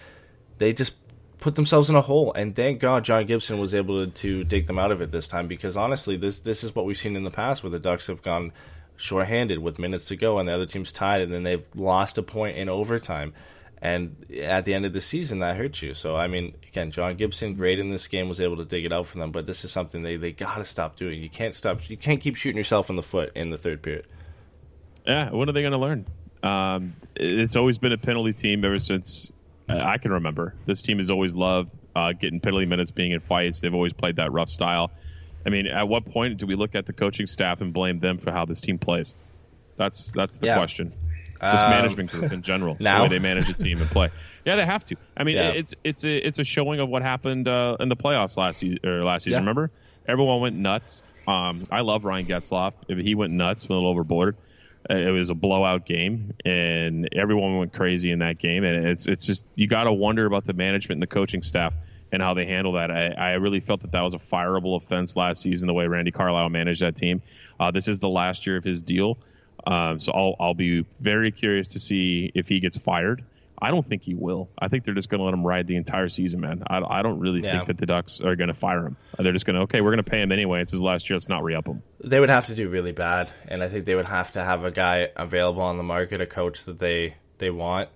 [0.58, 0.92] they just
[1.38, 2.34] put themselves in a hole.
[2.34, 5.26] And thank God John Gibson was able to, to take them out of it this
[5.26, 8.08] time because honestly, this this is what we've seen in the past where the Ducks
[8.08, 8.52] have gone
[9.00, 12.22] shorthanded with minutes to go and the other team's tied and then they've lost a
[12.22, 13.32] point in overtime.
[13.82, 15.94] And at the end of the season, that hurts you.
[15.94, 18.92] So, I mean, again, John Gibson, great in this game, was able to dig it
[18.92, 19.32] out for them.
[19.32, 21.22] But this is something they, they got to stop doing.
[21.22, 21.88] You can't stop.
[21.88, 24.06] You can't keep shooting yourself in the foot in the third period.
[25.06, 26.04] Yeah, what are they going to learn?
[26.42, 29.32] Um, it's always been a penalty team ever since
[29.66, 30.54] I can remember.
[30.66, 33.60] This team has always loved uh, getting penalty minutes, being in fights.
[33.60, 34.90] They've always played that rough style.
[35.44, 38.18] I mean, at what point do we look at the coaching staff and blame them
[38.18, 39.14] for how this team plays?
[39.76, 40.56] That's that's the yeah.
[40.56, 40.92] question.
[41.40, 42.98] This um, management group in general, now?
[42.98, 44.10] the way they manage a team and play.
[44.44, 44.96] Yeah, they have to.
[45.16, 45.50] I mean, yeah.
[45.50, 48.78] it's it's a it's a showing of what happened uh, in the playoffs last year.
[48.84, 49.40] Or last season, yeah.
[49.40, 49.70] remember?
[50.06, 51.02] Everyone went nuts.
[51.26, 52.72] Um, I love Ryan Getzlaf.
[52.88, 54.36] If he went nuts, went a little overboard.
[54.88, 58.64] Uh, it was a blowout game, and everyone went crazy in that game.
[58.64, 61.74] And it's it's just you got to wonder about the management and the coaching staff
[62.12, 62.90] and how they handle that.
[62.90, 66.10] I, I really felt that that was a fireable offense last season, the way Randy
[66.10, 67.22] Carlyle managed that team.
[67.58, 69.18] Uh, this is the last year of his deal.
[69.66, 73.24] Um, so I'll, I'll be very curious to see if he gets fired.
[73.62, 74.48] I don't think he will.
[74.58, 76.62] I think they're just going to let him ride the entire season, man.
[76.66, 77.56] I, I don't really yeah.
[77.56, 78.96] think that the Ducks are going to fire him.
[79.18, 80.62] They're just going to, okay, we're going to pay him anyway.
[80.62, 81.16] It's his last year.
[81.16, 81.82] Let's not re up him.
[82.02, 83.30] They would have to do really bad.
[83.48, 86.26] And I think they would have to have a guy available on the market, a
[86.26, 87.90] coach that they, they want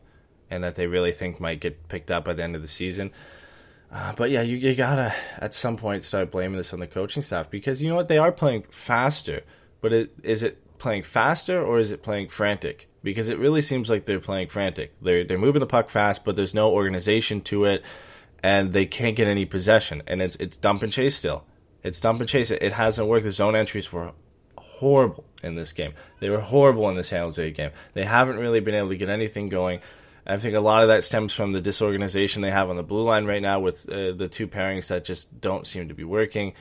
[0.51, 3.11] and that they really think might get picked up by the end of the season.
[3.95, 7.23] Uh, but yeah, you, you gotta at some point start blaming this on the coaching
[7.23, 9.45] staff because you know what they are playing faster,
[9.81, 12.89] but it, is it playing faster or is it playing frantic?
[13.05, 15.01] Because it really seems like they're playing frantic.
[15.01, 17.85] They're they're moving the puck fast, but there's no organization to it,
[18.43, 20.03] and they can't get any possession.
[20.09, 21.45] And it's it's dump and chase still.
[21.85, 22.51] It's dump and chase.
[22.51, 23.25] It, it hasn't worked.
[23.25, 24.11] The zone entries were
[24.59, 25.93] horrible in this game.
[26.19, 27.71] They were horrible in the San Jose game.
[27.93, 29.81] They haven't really been able to get anything going.
[30.27, 33.03] I think a lot of that stems from the disorganization they have on the blue
[33.03, 36.55] line right now with uh, the two pairings that just don't seem to be working.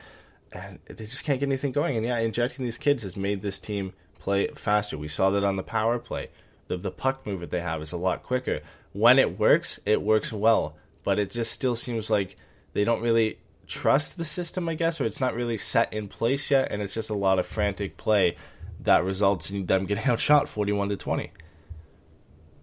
[0.52, 1.96] And they just can't get anything going.
[1.96, 4.98] And yeah, injecting these kids has made this team play faster.
[4.98, 6.30] We saw that on the power play.
[6.68, 8.60] The, the puck movement they have is a lot quicker.
[8.92, 10.76] When it works, it works well.
[11.02, 12.36] But it just still seems like
[12.74, 16.50] they don't really trust the system, I guess, or it's not really set in place
[16.50, 16.70] yet.
[16.70, 18.36] And it's just a lot of frantic play
[18.80, 21.32] that results in them getting outshot 41 to 20.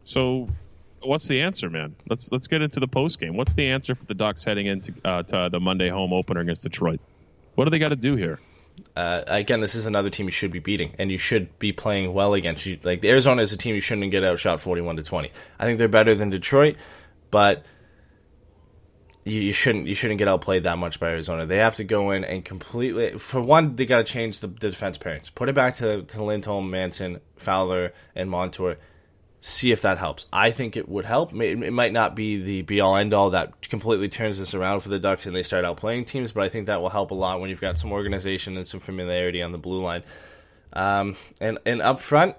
[0.04, 0.50] So
[1.04, 1.96] what's the answer, man?
[2.10, 3.36] Let's let's get into the post game.
[3.36, 6.64] What's the answer for the Ducks heading into uh, to the Monday home opener against
[6.64, 7.00] Detroit?
[7.56, 8.40] What do they got to do here?
[8.96, 12.14] Uh, again, this is another team you should be beating, and you should be playing
[12.14, 12.66] well against.
[12.66, 15.32] You, like Arizona is a team you shouldn't get outshot forty-one to twenty.
[15.60, 16.78] I think they're better than Detroit,
[17.30, 17.66] but
[19.24, 21.46] you, you, shouldn't you shouldn't get outplayed that much by Arizona.
[21.46, 23.18] They have to go in and completely.
[23.18, 25.34] For one, they got to change the, the defense pairings.
[25.34, 28.78] Put it back to to Lindholm, Manson, Fowler, and Montour
[29.42, 30.28] see if that helps.
[30.32, 31.34] I think it would help.
[31.34, 34.90] It might not be the be all end all that completely turns this around for
[34.90, 37.16] the Ducks and they start out playing teams, but I think that will help a
[37.16, 40.04] lot when you've got some organization and some familiarity on the blue line.
[40.74, 42.36] Um, and and up front,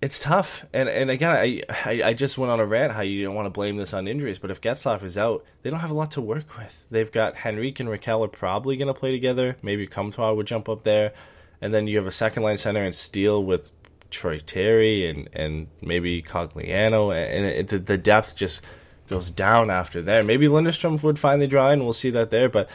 [0.00, 0.64] it's tough.
[0.72, 3.46] And and again, I, I, I just went on a rant how you don't want
[3.46, 6.12] to blame this on injuries, but if Getzlaf is out, they don't have a lot
[6.12, 6.86] to work with.
[6.90, 9.58] They've got Henrique and Rakell are probably going to play together.
[9.62, 11.12] Maybe Comtois would jump up there.
[11.60, 13.77] And then you have a second line center and Steel with
[14.10, 18.62] Troy Terry and, and maybe Cogliano, and it, the, the depth just
[19.08, 20.22] goes down after there.
[20.22, 21.84] Maybe Lundestrom would finally draw in.
[21.84, 22.68] We'll see that there, but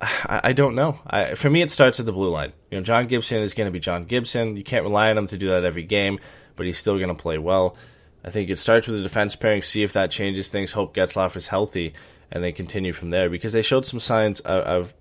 [0.00, 1.00] I, I don't know.
[1.06, 2.52] I, for me, it starts at the blue line.
[2.70, 4.56] You know, John Gibson is going to be John Gibson.
[4.56, 6.18] You can't rely on him to do that every game,
[6.56, 7.76] but he's still going to play well.
[8.24, 9.62] I think it starts with the defense pairing.
[9.62, 10.72] See if that changes things.
[10.72, 11.94] Hope Getzlaf is healthy,
[12.30, 14.94] and they continue from there because they showed some signs of, of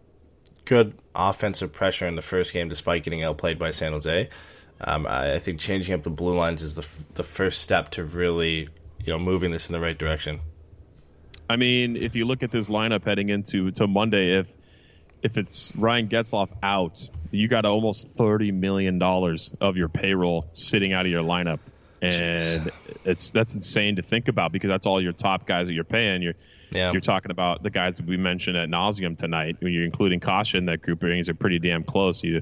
[0.66, 4.30] good offensive pressure in the first game, despite getting outplayed by San Jose.
[4.86, 7.92] Um, I, I, think changing up the blue lines is the f- the first step
[7.92, 8.70] to really
[9.00, 10.42] you know moving this in the right direction.
[11.50, 14.54] I mean, if you look at this lineup heading into to Monday, if
[15.22, 20.94] if it's Ryan Getzlaf out, you got almost thirty million dollars of your payroll sitting
[20.94, 21.60] out of your lineup,
[22.02, 22.72] and Jeez.
[23.06, 26.22] it's that's insane to think about because that's all your top guys that you're paying.
[26.22, 26.36] You're
[26.72, 26.92] yeah.
[26.92, 29.58] you're talking about the guys that we mentioned at nauseum tonight.
[29.60, 30.22] When you're including
[30.54, 32.24] in that group, are pretty damn close.
[32.24, 32.42] You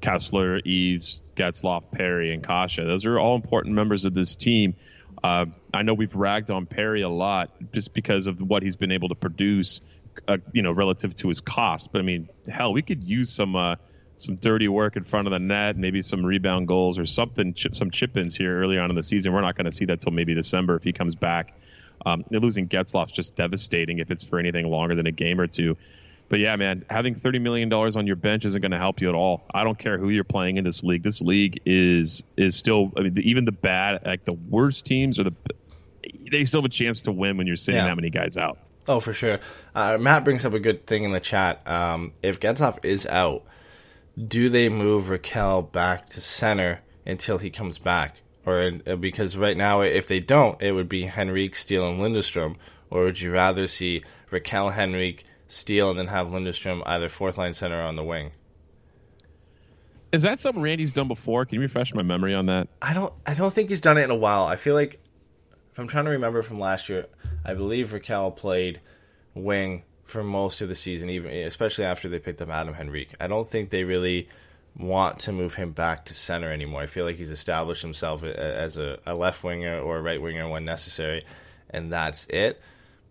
[0.00, 2.76] Kesler, Eaves, Getzlaf, Perry, and Kase.
[2.76, 4.74] Those are all important members of this team.
[5.22, 8.92] Uh, I know we've ragged on Perry a lot just because of what he's been
[8.92, 9.80] able to produce,
[10.26, 11.92] uh, you know, relative to his cost.
[11.92, 13.76] But I mean, hell, we could use some uh,
[14.16, 17.90] some dirty work in front of the net, maybe some rebound goals or something, some
[17.90, 19.32] chip ins here early on in the season.
[19.32, 21.58] We're not going to see that till maybe December if he comes back.
[22.04, 25.76] Um, losing Getzlaf's just devastating if it's for anything longer than a game or two.
[26.30, 29.08] But yeah, man, having thirty million dollars on your bench isn't going to help you
[29.08, 29.42] at all.
[29.52, 31.02] I don't care who you're playing in this league.
[31.02, 32.92] This league is is still.
[32.96, 35.34] I mean, even the bad, like the worst teams, or the
[36.30, 37.88] they still have a chance to win when you're sitting yeah.
[37.88, 38.58] that many guys out.
[38.86, 39.40] Oh, for sure.
[39.74, 41.66] Uh, Matt brings up a good thing in the chat.
[41.66, 43.44] Um, if Getzlaf is out,
[44.16, 48.22] do they move Rakell back to center until he comes back?
[48.46, 52.54] Or uh, because right now, if they don't, it would be Henrique, Steel, and Lundestrom.
[52.88, 57.54] Or would you rather see Rakell, Henrique, Steel, and then have Lundestrom either fourth line
[57.54, 58.30] center or on the wing.
[60.12, 61.44] Is that something Randy's done before?
[61.44, 62.68] Can you refresh my memory on that?
[62.80, 63.12] I don't.
[63.26, 64.44] I don't think he's done it in a while.
[64.44, 65.00] I feel like
[65.72, 67.06] if I'm trying to remember from last year,
[67.44, 68.80] I believe Rakell played
[69.34, 73.14] wing for most of the season, even especially after they picked up Adam Henrique.
[73.20, 74.28] I don't think they really
[74.76, 76.82] want to move him back to center anymore.
[76.82, 80.48] I feel like he's established himself as a, a left winger or a right winger
[80.48, 81.24] when necessary,
[81.70, 82.60] and that's it.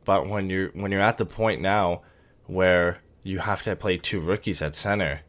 [0.06, 2.02] But when you're when you're at the point now
[2.50, 5.22] where you have to play two rookies at center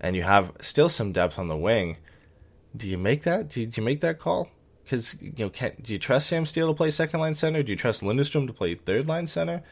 [0.00, 1.96] and you have still some depth on the wing.
[2.76, 3.48] Do you make that?
[3.48, 4.50] Do you, do you make that call?
[4.84, 7.62] Because you know, can, do you trust Sam Steel to play second line center?
[7.62, 9.62] Do you trust Lundestrom to play third line center?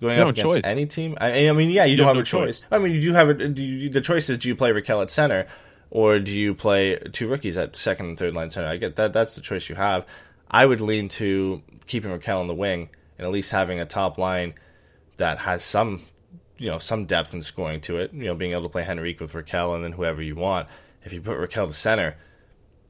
[0.00, 0.64] Going up against choice.
[0.64, 1.16] any team?
[1.20, 2.60] I, I, mean, yeah, you, you don't have, no a choice.
[2.60, 2.66] choice.
[2.70, 3.48] I mean, you do have a.
[3.48, 5.48] You, the choice is: do you play Rakell at center,
[5.90, 8.68] or do you play two rookies at second and third line center?
[8.68, 9.12] I get that.
[9.12, 10.06] That's the choice you have.
[10.48, 14.18] I would lean to keeping Rakell on the wing and at least having a top
[14.18, 14.54] line
[15.16, 16.02] that has some
[16.58, 18.12] you know some depth and scoring to it.
[18.12, 20.68] You know, being able to play Henrique with Rakell and then whoever you want.
[21.04, 22.16] If you put Rakell to center,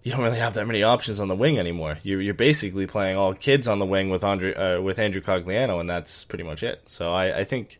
[0.03, 1.99] you don't really have that many options on the wing anymore.
[2.03, 5.81] You're, you're basically playing all kids on the wing with Andre uh, with Andrew Cogliano,
[5.81, 6.83] and that's pretty much it.
[6.87, 7.79] So I, I think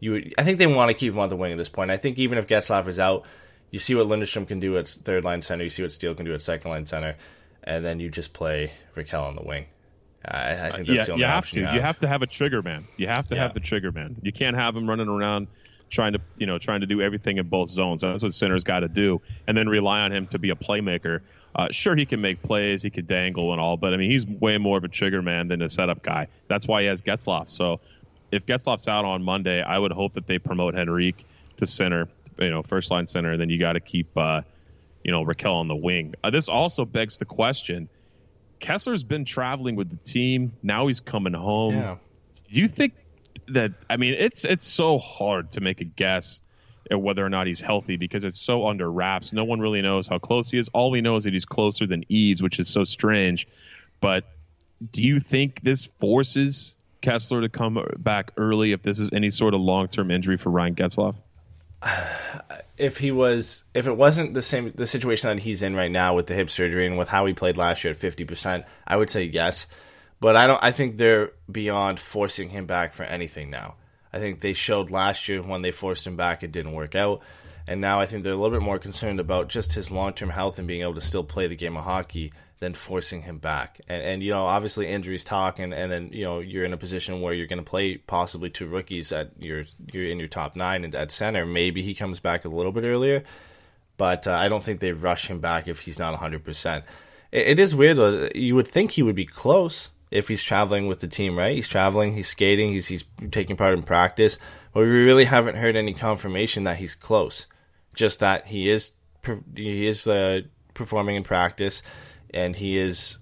[0.00, 1.90] you I think they want to keep him on the wing at this point.
[1.90, 3.24] I think even if Getzlaf is out,
[3.70, 6.26] you see what Lundestrom can do at third line center, you see what Steel can
[6.26, 7.16] do at second line center,
[7.62, 9.66] and then you just play Rakell on the wing.
[10.26, 11.60] I, I think that's yeah, the only you have option to.
[11.60, 11.74] You have.
[11.74, 12.86] you have to have a trigger man.
[12.96, 13.42] You have to yeah.
[13.42, 14.16] have the trigger man.
[14.22, 15.48] You can't have him running around
[15.90, 18.02] trying to you know trying to do everything in both zones.
[18.02, 21.20] That's what center's got to do, and then rely on him to be a playmaker.
[21.54, 24.26] Uh, sure, he can make plays, he could dangle and all, but I mean, he's
[24.26, 26.26] way more of a trigger man than a setup guy.
[26.48, 27.48] That's why he has Getzlaf.
[27.48, 27.78] So
[28.32, 31.24] if Getzlaf's out on Monday, I would hope that they promote Henrique
[31.58, 32.08] to center,
[32.40, 34.42] you know, first line center, and then you got to keep, uh,
[35.04, 36.14] you know, Rakell on the wing.
[36.24, 37.88] Uh, this also begs the question:
[38.64, 40.52] Kesler's been traveling with the team.
[40.62, 41.74] Now he's coming home.
[41.74, 41.96] Yeah.
[42.50, 42.94] Do you think
[43.48, 43.72] that?
[43.90, 46.40] I mean, it's it's so hard to make a guess
[46.90, 49.32] at whether or not he's healthy because it's so under wraps.
[49.32, 50.70] No one really knows how close he is.
[50.72, 53.46] All we know is that he's closer than Eaves, which is so strange.
[54.00, 54.24] But
[54.90, 59.52] do you think this forces Kesler to come back early if this is any sort
[59.52, 61.16] of long term injury for Ryan Getzlaff?
[62.78, 66.14] If he was if it wasn't the same the situation that he's in right now
[66.14, 69.10] with the hip surgery and with how he played last year at 50%, I would
[69.10, 69.66] say yes.
[70.20, 73.76] But I don't I think they're beyond forcing him back for anything now.
[74.12, 77.20] I think they showed last year when they forced him back it didn't work out.
[77.66, 80.58] And now I think they're a little bit more concerned about just his long-term health
[80.58, 82.32] and being able to still play the game of hockey
[82.64, 83.80] than forcing him back.
[83.86, 86.78] And, and you know, obviously injuries talk, and, and then you know you're in a
[86.78, 90.56] position where you're going to play possibly two rookies at your you're in your top
[90.56, 91.44] nine and at center.
[91.44, 93.22] Maybe he comes back a little bit earlier,
[93.98, 96.42] but uh, I don't think they rush him back if he's not 100.
[96.42, 96.84] percent
[97.30, 98.28] it is weird though.
[98.34, 101.56] You would think he would be close if he's traveling with the team, right?
[101.56, 104.38] He's traveling, he's skating, he's he's taking part in practice,
[104.72, 107.46] but we really haven't heard any confirmation that he's close.
[107.94, 108.92] Just that he is
[109.54, 110.42] he is uh,
[110.72, 111.82] performing in practice
[112.32, 113.18] and he is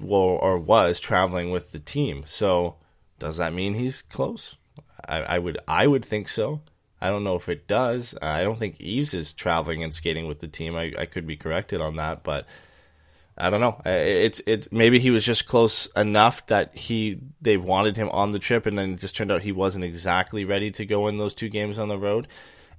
[0.00, 2.24] well or was traveling with the team.
[2.26, 2.76] So
[3.18, 4.56] does that mean he's close?
[5.08, 6.62] I, I, would I would think so.
[7.00, 8.14] I don't know if it does.
[8.22, 10.74] I don't think Eaves is traveling and skating with the team.
[10.74, 12.46] I, I could be corrected on that, but
[13.38, 13.80] I don't know.
[13.84, 18.38] It's it maybe he was just close enough that he they wanted him on the
[18.38, 21.34] trip, and then it just turned out he wasn't exactly ready to go in those
[21.34, 22.28] two games on the road.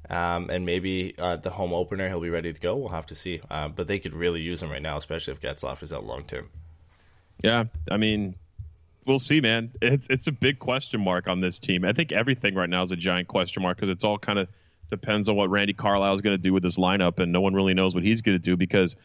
[0.09, 2.75] Um, and maybe uh, the home opener he'll be ready to go.
[2.75, 3.41] We'll have to see.
[3.49, 6.23] Uh, but they could really use him right now, especially if Getzlaf is out long
[6.23, 6.49] term.
[7.43, 8.35] Yeah, I mean,
[9.05, 9.71] we'll see, man.
[9.81, 11.85] It's it's a big question mark on this team.
[11.85, 14.47] I think everything right now is a giant question mark because it's all kind of
[14.89, 17.53] depends on what Randy Carlyle is going to do with this lineup, and no one
[17.53, 18.95] really knows what he's going to do because,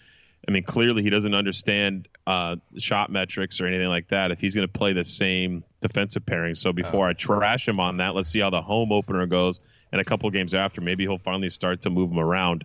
[0.46, 4.30] I mean, clearly he doesn't understand uh, shot metrics or anything like that.
[4.30, 7.96] If he's going to play the same defensive pairing, so before I trash him on
[7.98, 9.60] that, let's see how the home opener goes
[9.92, 12.64] and a couple games after, maybe he'll finally start to move him around.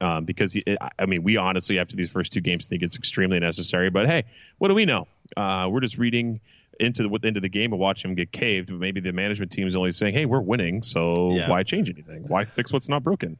[0.00, 0.64] Um, because he,
[0.98, 3.88] I mean, we honestly after these first two games think it's extremely necessary.
[3.88, 4.24] But hey,
[4.58, 5.08] what do we know?
[5.34, 6.40] Uh, we're just reading
[6.78, 8.68] into the into the game and watching him get caved.
[8.68, 11.48] But maybe the management team is only saying, "Hey, we're winning, so yeah.
[11.48, 12.24] why change anything?
[12.28, 13.38] Why fix what's not broken?"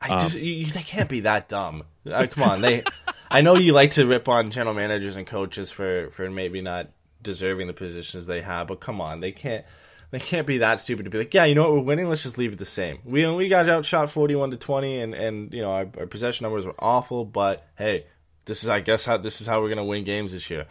[0.00, 1.84] I just, um, you, they can't be that dumb.
[2.10, 2.84] Uh, come on, they.
[3.30, 6.88] I know you like to rip on general managers and coaches for for maybe not
[7.22, 9.64] deserving the positions they have, but come on, they can't
[10.12, 12.08] they can't be that stupid to be like, yeah, you know what, we're winning.
[12.08, 12.98] Let's just leave it the same.
[13.02, 16.44] We we got outshot forty one to twenty, and and you know our, our, possession
[16.44, 18.06] numbers were awful, but hey,
[18.44, 20.66] this is I guess how this is how we're gonna win games this year.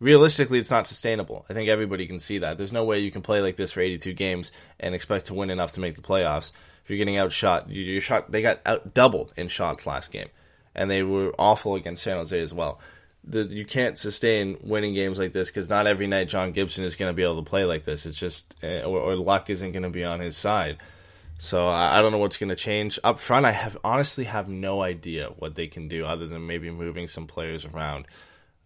[0.00, 1.46] Realistically, it's not sustainable.
[1.48, 2.58] I think everybody can see that.
[2.58, 5.50] There's no way you can play like this for 82 games and expect to win
[5.50, 6.52] enough to make the playoffs.
[6.84, 10.28] If you're getting outshot, you, your shot they got out doubled in shots last game,
[10.74, 12.78] and they were awful against San Jose as well
[13.28, 16.96] the, you can't sustain winning games like this because not every night John Gibson is
[16.96, 18.06] going to be able to play like this.
[18.06, 20.78] It's just eh, or, or luck isn't going to be on his side.
[21.38, 23.46] So I, I don't know what's going to change up front.
[23.46, 27.26] I have honestly have no idea what they can do other than maybe moving some
[27.26, 28.06] players around.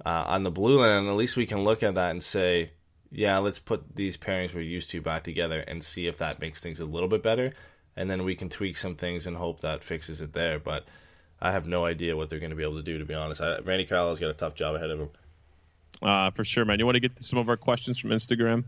[0.04, 2.70] Uh, on the blue line, at least we can look at that and say,
[3.10, 6.60] yeah, let's put these pairings we're used to back together and see if that makes
[6.60, 7.52] things a little bit better.
[7.94, 10.58] And then we can tweak some things and hope that fixes it there.
[10.58, 10.86] But
[11.42, 12.98] I have no idea what they're going to be able to do.
[12.98, 15.10] To be honest, I, Randy Carlyle's got a tough job ahead of him.
[16.00, 16.78] Uh, for sure, man.
[16.78, 18.64] You want to get to some of our questions from Instagram?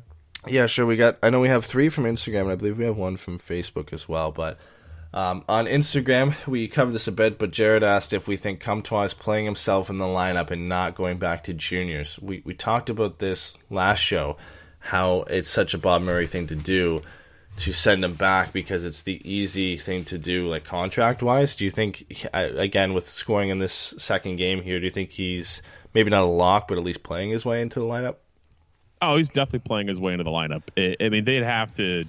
[0.47, 0.85] Yeah, sure.
[0.85, 1.19] We got.
[1.23, 3.93] I know we have three from Instagram, and I believe we have one from Facebook
[3.93, 4.33] as well.
[4.33, 4.59] But
[5.13, 7.39] um, on Instagram, we covered this a bit.
[7.39, 10.97] But Jared asked if we think Comtois is playing himself in the lineup and not
[10.97, 12.19] going back to juniors.
[12.21, 14.37] We we talked about this last show,
[14.81, 17.03] how it's such a Bob Murray thing to do
[17.57, 21.55] to send him back because it's the easy thing to do, like contract wise.
[21.55, 25.63] Do you think, again, with scoring in this second game here, do you think he's
[25.95, 28.17] maybe not a lock, but at least playing his way into the lineup?
[29.01, 30.63] Oh, he's definitely playing his way into the lineup.
[30.77, 32.05] I mean, they'd have to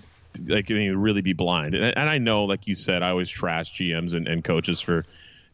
[0.48, 1.76] like I mean, really be blind.
[1.76, 5.06] And, I know, like you said, I always trash GMs and, and coaches for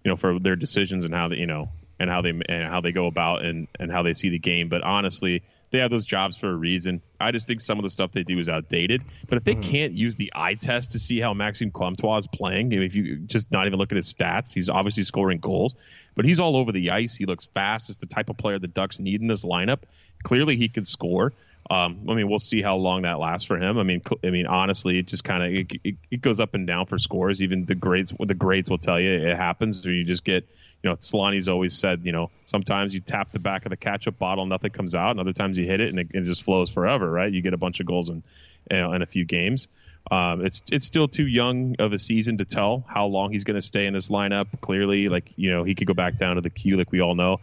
[0.03, 1.69] you know for their decisions and how they you know
[1.99, 4.69] and how they and how they go about and and how they see the game.
[4.69, 7.01] But honestly, they have those jobs for a reason.
[7.19, 9.01] I just think some of the stuff they do is outdated.
[9.27, 9.71] But if they mm-hmm.
[9.71, 13.51] can't use the eye test to see how Maxime Comtois is playing, if you just
[13.51, 15.75] not even look at his stats, he's obviously scoring goals,
[16.15, 17.15] but he's all over the ice.
[17.15, 17.89] He looks fast.
[17.89, 19.79] It's the type of player the Ducks need in this lineup.
[20.23, 21.33] Clearly, he can score.
[21.69, 23.77] Um, I mean, we'll see how long that lasts for him.
[23.77, 26.67] I mean, I mean, honestly, it just kind of it, it, it, goes up and
[26.67, 27.41] down for scores.
[27.41, 29.85] Even the grades, the grades will tell you it happens.
[29.85, 30.45] Or you just get
[30.83, 34.17] you know, Solani's always said, you know, sometimes you tap the back of the ketchup
[34.17, 36.69] bottle, nothing comes out, and other times you hit it and it, it just flows
[36.69, 37.31] forever, right?
[37.31, 38.23] You get a bunch of goals in,
[38.69, 39.67] you know, in a few games.
[40.09, 43.55] Um, it's it's still too young of a season to tell how long he's going
[43.55, 44.47] to stay in this lineup.
[44.59, 47.13] Clearly, like you know, he could go back down to the Q, like we all
[47.13, 47.39] know.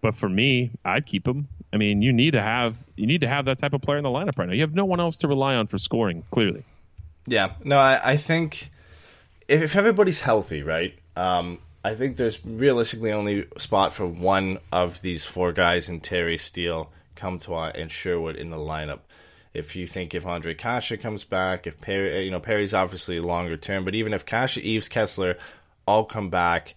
[0.00, 1.46] But for me, I'd keep him.
[1.72, 4.02] I mean, you need to have you need to have that type of player in
[4.02, 4.54] the lineup right now.
[4.54, 6.24] You have no one else to rely on for scoring.
[6.32, 6.64] Clearly.
[7.26, 7.52] Yeah.
[7.62, 8.70] No, I, I think
[9.46, 10.98] if everybody's healthy, right?
[11.16, 16.36] Um, I think there's realistically only spot for one of these four guys in Terry
[16.36, 19.00] Steel, Comtois, and Sherwood in the lineup.
[19.54, 23.18] If you think if Andre Kase comes back, if Perry, eh, you know Perry's obviously
[23.18, 25.36] longer term, but even if Kase, Eaves, Kesler
[25.86, 26.74] all come back,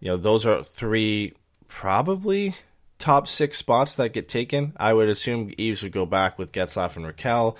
[0.00, 1.34] you know those are three
[1.68, 2.54] probably
[2.98, 4.72] top six spots that get taken.
[4.78, 7.56] I would assume Eaves would go back with Getzlaf and Rakell.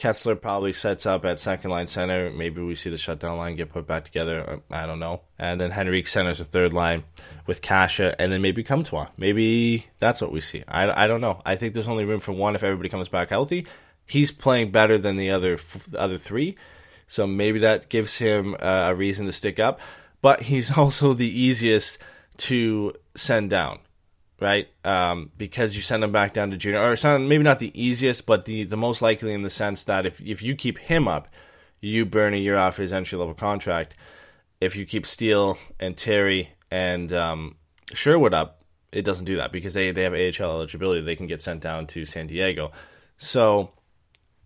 [0.00, 2.30] Kesler probably sets up at second line center.
[2.30, 4.62] Maybe we see the shutdown line get put back together.
[4.70, 5.20] I don't know.
[5.38, 7.04] And then Henrique centers a third line
[7.46, 9.08] with Kase, and then maybe Comtois.
[9.18, 10.64] Maybe that's what we see.
[10.66, 11.42] I, I don't know.
[11.44, 13.66] I think there's only room for one if everybody comes back healthy.
[14.06, 16.56] He's playing better than the other the other three,
[17.06, 19.80] so maybe that gives him uh, a reason to stick up.
[20.22, 21.98] But he's also the easiest
[22.38, 23.80] to send down
[24.40, 24.68] right?
[24.84, 28.46] Um, because you send him back down to junior, or maybe not the easiest, but
[28.46, 31.28] the, the most likely in the sense that if if you keep him up,
[31.80, 33.94] you burn a year off his entry level contract.
[34.60, 37.56] If you keep Steel and Terry and um,
[37.94, 38.62] Sherwood up,
[38.92, 41.00] it doesn't do that because they, they have AHL eligibility.
[41.00, 42.72] They can get sent down to San Diego.
[43.16, 43.70] So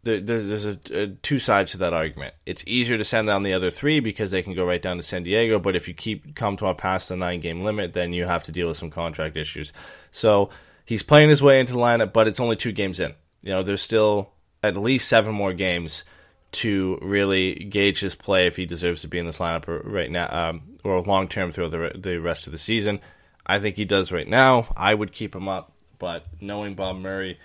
[0.05, 2.35] there, there's a, a, two sides to that argument.
[2.47, 5.03] It's easier to send down the other three because they can go right down to
[5.03, 5.59] San Diego.
[5.59, 8.69] But if you keep Comtois past the nine game limit, then you have to deal
[8.69, 9.73] with some contract issues.
[10.13, 10.51] So
[10.85, 13.15] he's playing his way into the lineup, but it's only two games in.
[13.43, 14.31] You know, there's still
[14.63, 16.05] at least seven more games
[16.53, 20.29] to really gauge his play if he deserves to be in this lineup right now
[20.31, 23.01] um, or long term throughout the, the rest of the season.
[23.47, 24.73] I think he does right now.
[24.77, 27.39] I would keep him up, but knowing Bob Murray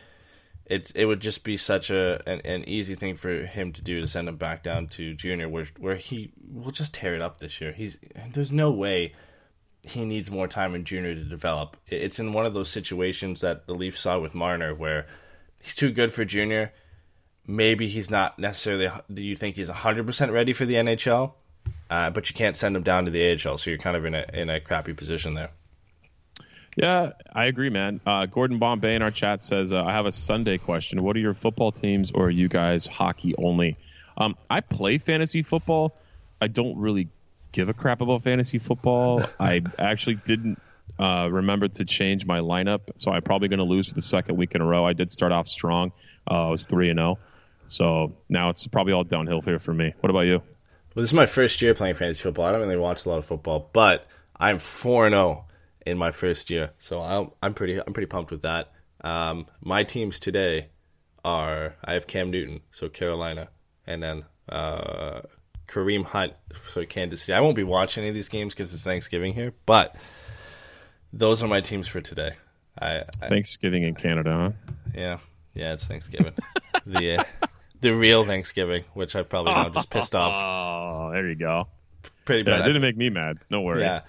[0.70, 3.99] it it would just be such a an, an, easy thing for him to do
[3.99, 7.39] to send him back down to junior where where he will just tear it up
[7.39, 7.74] this year.
[7.74, 7.97] He's
[8.34, 9.13] there's no way
[9.84, 11.76] he needs more time in junior to develop.
[11.88, 15.07] It's in one of those situations that the Leafs saw with Marner where
[15.59, 16.72] he's too good for junior.
[17.47, 18.91] Maybe he's not necessarily.
[19.11, 21.34] Do you think he's 100% ready for the NHL?
[21.89, 24.13] Uh, but you can't send him down to the AHL, so you're kind of in
[24.13, 25.49] a in a crappy position there.
[26.80, 27.99] Yeah, I agree, man.
[28.05, 31.03] Uh, Gordon Bombay in our chat says, uh, I have a Sunday question.
[31.03, 33.75] What are your football teams, or are you guys hockey only?
[34.17, 35.93] Um, I play fantasy football.
[36.39, 37.09] I don't really
[37.51, 39.21] give a crap about fantasy football.
[39.41, 40.61] I actually didn't
[40.97, 44.38] uh, remember to change my lineup, so I'm probably going to lose for the second
[44.38, 44.86] week in a row.
[44.86, 45.91] I did start off strong.
[46.32, 47.19] Uh, I was 3 and 0.
[47.67, 49.93] So now it's probably all downhill here for me.
[49.99, 50.38] What about you?
[50.95, 52.45] Well, this is my first year playing fantasy football.
[52.45, 54.07] I don't really watch a lot of football, but
[54.38, 55.45] I'm 4 0
[55.86, 56.71] in my first year.
[56.80, 58.71] So I'm, I'm pretty I'm pretty pumped with that.
[59.01, 60.69] Um, my teams today
[61.23, 63.49] are I have Cam Newton, so Carolina,
[63.88, 65.21] and then uh,
[65.67, 66.34] Kareem Hunt,
[66.69, 67.34] so Kansas City.
[67.34, 69.95] I won't be watching any of these games because it's Thanksgiving here, but
[71.13, 72.32] those are my teams for today.
[72.77, 74.73] I, I Thanksgiving in Canada, huh?
[74.93, 75.17] Yeah,
[75.53, 76.34] yeah, it's Thanksgiving.
[76.86, 77.23] the uh,
[77.82, 80.55] the real Thanksgiving, which I probably now just pissed off.
[80.99, 81.67] Oh, there you go.
[82.25, 82.59] Pretty bad.
[82.59, 83.39] Yeah, didn't make me mad.
[83.49, 83.82] No worry.
[83.82, 84.01] Yeah,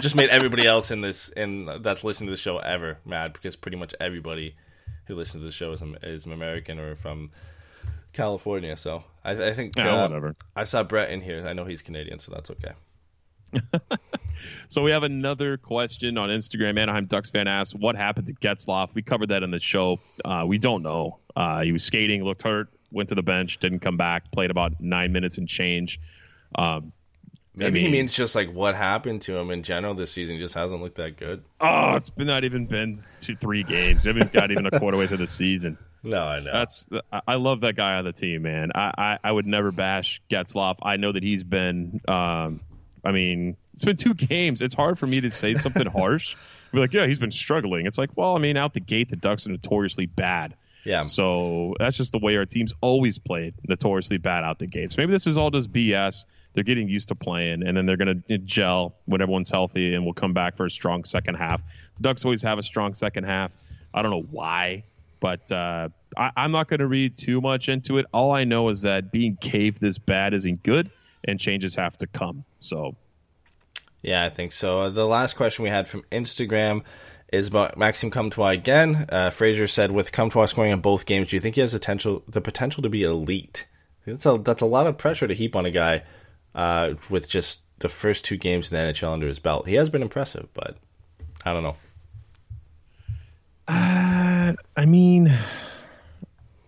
[0.00, 3.56] just made everybody else in this in that's listening to the show ever mad because
[3.56, 4.54] pretty much everybody
[5.06, 7.30] who listens to the show is, is American or from
[8.12, 8.76] California.
[8.76, 10.36] So I, I think yeah, uh, whatever.
[10.54, 11.46] I saw Brett in here.
[11.46, 12.72] I know he's Canadian, so that's okay.
[14.68, 16.78] so we have another question on Instagram.
[16.78, 20.00] Anaheim Ducks fan asked, "What happened to Getzlaf?" We covered that in the show.
[20.24, 21.18] Uh, we don't know.
[21.34, 24.30] Uh, he was skating, looked hurt, went to the bench, didn't come back.
[24.32, 26.00] Played about nine minutes and change.
[26.54, 26.92] Um,
[27.58, 30.36] Maybe I mean, he means just like what happened to him in general this season.
[30.36, 31.42] He just hasn't looked that good.
[31.60, 34.06] Oh, it's been not even been two, three games.
[34.06, 35.76] I haven't got even a quarter way through the season.
[36.00, 36.52] No, I know.
[36.52, 36.88] That's
[37.26, 38.70] I love that guy on the team, man.
[38.72, 40.76] I, I, I would never bash Getzlaf.
[40.80, 42.00] I know that he's been.
[42.06, 42.60] Um,
[43.04, 44.62] I mean, it's been two games.
[44.62, 46.36] It's hard for me to say something harsh.
[46.72, 47.86] Be like, yeah, he's been struggling.
[47.86, 50.54] It's like, well, I mean, out the gate, the Ducks are notoriously bad.
[50.84, 51.04] Yeah.
[51.06, 54.96] So that's just the way our teams always played, notoriously bad out the gates.
[54.96, 58.22] Maybe this is all just BS they're getting used to playing, and then they're going
[58.28, 61.62] to gel when everyone's healthy, and we'll come back for a strong second half.
[61.96, 63.52] The Ducks always have a strong second half.
[63.94, 64.84] I don't know why,
[65.20, 68.06] but uh, I, I'm not going to read too much into it.
[68.12, 70.90] All I know is that being caved this bad isn't good,
[71.24, 72.44] and changes have to come.
[72.60, 72.96] So,
[74.02, 74.90] yeah, I think so.
[74.90, 76.82] The last question we had from Instagram
[77.32, 79.06] is about Maxime Comtois again.
[79.10, 81.78] Uh, Fraser said, with Comtois scoring in both games, do you think he has the
[81.78, 83.66] potential the potential to be elite?
[84.06, 86.02] That's a that's a lot of pressure to heap on a guy
[86.54, 89.66] uh, with just the first two games in the NHL under his belt.
[89.66, 90.76] He has been impressive, but
[91.44, 91.76] I don't know.
[93.68, 95.38] Uh, I mean,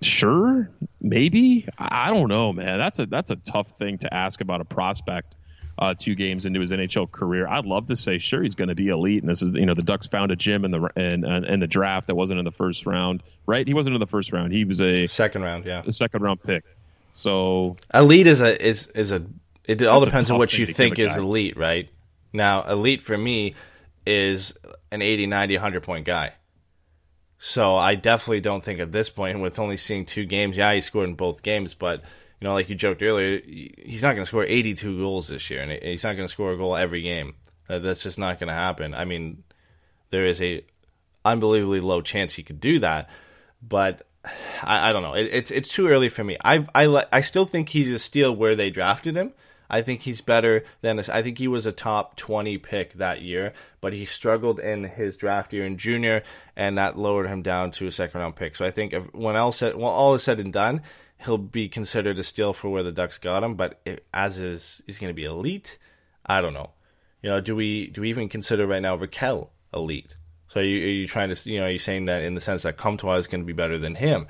[0.02, 0.70] sure,
[1.00, 1.66] maybe.
[1.78, 2.78] I don't know, man.
[2.78, 5.36] That's a that's a tough thing to ask about a prospect.
[5.78, 8.74] Uh, two games into his NHL career, I'd love to say sure he's going to
[8.74, 9.22] be elite.
[9.22, 11.66] And this is you know the Ducks found a gym in the in, in the
[11.66, 13.66] draft that wasn't in the first round, right?
[13.66, 14.52] He wasn't in the first round.
[14.52, 16.64] He was a second round, yeah, a second round pick.
[17.14, 19.24] So elite is a is is a
[19.70, 21.88] it all depends on what you think is elite, right?
[22.32, 23.54] Now, elite for me
[24.06, 24.54] is
[24.90, 26.32] an 80, 90, 100 point guy.
[27.38, 30.80] So I definitely don't think at this point, with only seeing two games, yeah, he
[30.80, 32.02] scored in both games, but
[32.40, 35.62] you know, like you joked earlier, he's not going to score 82 goals this year,
[35.62, 37.34] and he's not going to score a goal every game.
[37.68, 38.94] That's just not going to happen.
[38.94, 39.44] I mean,
[40.10, 40.64] there is a
[41.24, 43.08] unbelievably low chance he could do that,
[43.62, 44.02] but
[44.62, 45.14] I, I don't know.
[45.14, 46.36] It, it's it's too early for me.
[46.44, 49.32] I I I still think he's a steal where they drafted him.
[49.70, 53.54] I think he's better than I think he was a top 20 pick that year,
[53.80, 56.24] but he struggled in his draft year in junior,
[56.56, 58.56] and that lowered him down to a second round pick.
[58.56, 60.82] So I think if, when else said, when all is said and done,
[61.24, 63.54] he'll be considered a steal for where the Ducks got him.
[63.54, 65.78] But it, as is, he's going to be elite.
[66.26, 66.70] I don't know.
[67.22, 70.14] You know, do we do we even consider right now Rakell elite?
[70.48, 72.62] So you, are you trying to, you know, are you saying that in the sense
[72.62, 74.26] that Comtois is going to be better than him?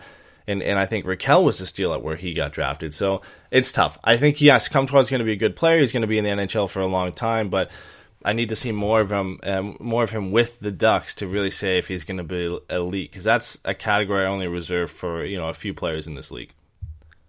[0.50, 2.92] And and I think Rakell was the steal at where he got drafted.
[2.92, 3.98] So it's tough.
[4.02, 5.80] I think yes, Comtois is going to be a good player.
[5.80, 7.70] He's going to be in the NHL for a long time, but
[8.24, 11.26] I need to see more of him, um, more of him with the Ducks to
[11.26, 14.90] really say if he's going to be elite, because that's a category I only reserve
[14.90, 16.52] for you know a few players in this league.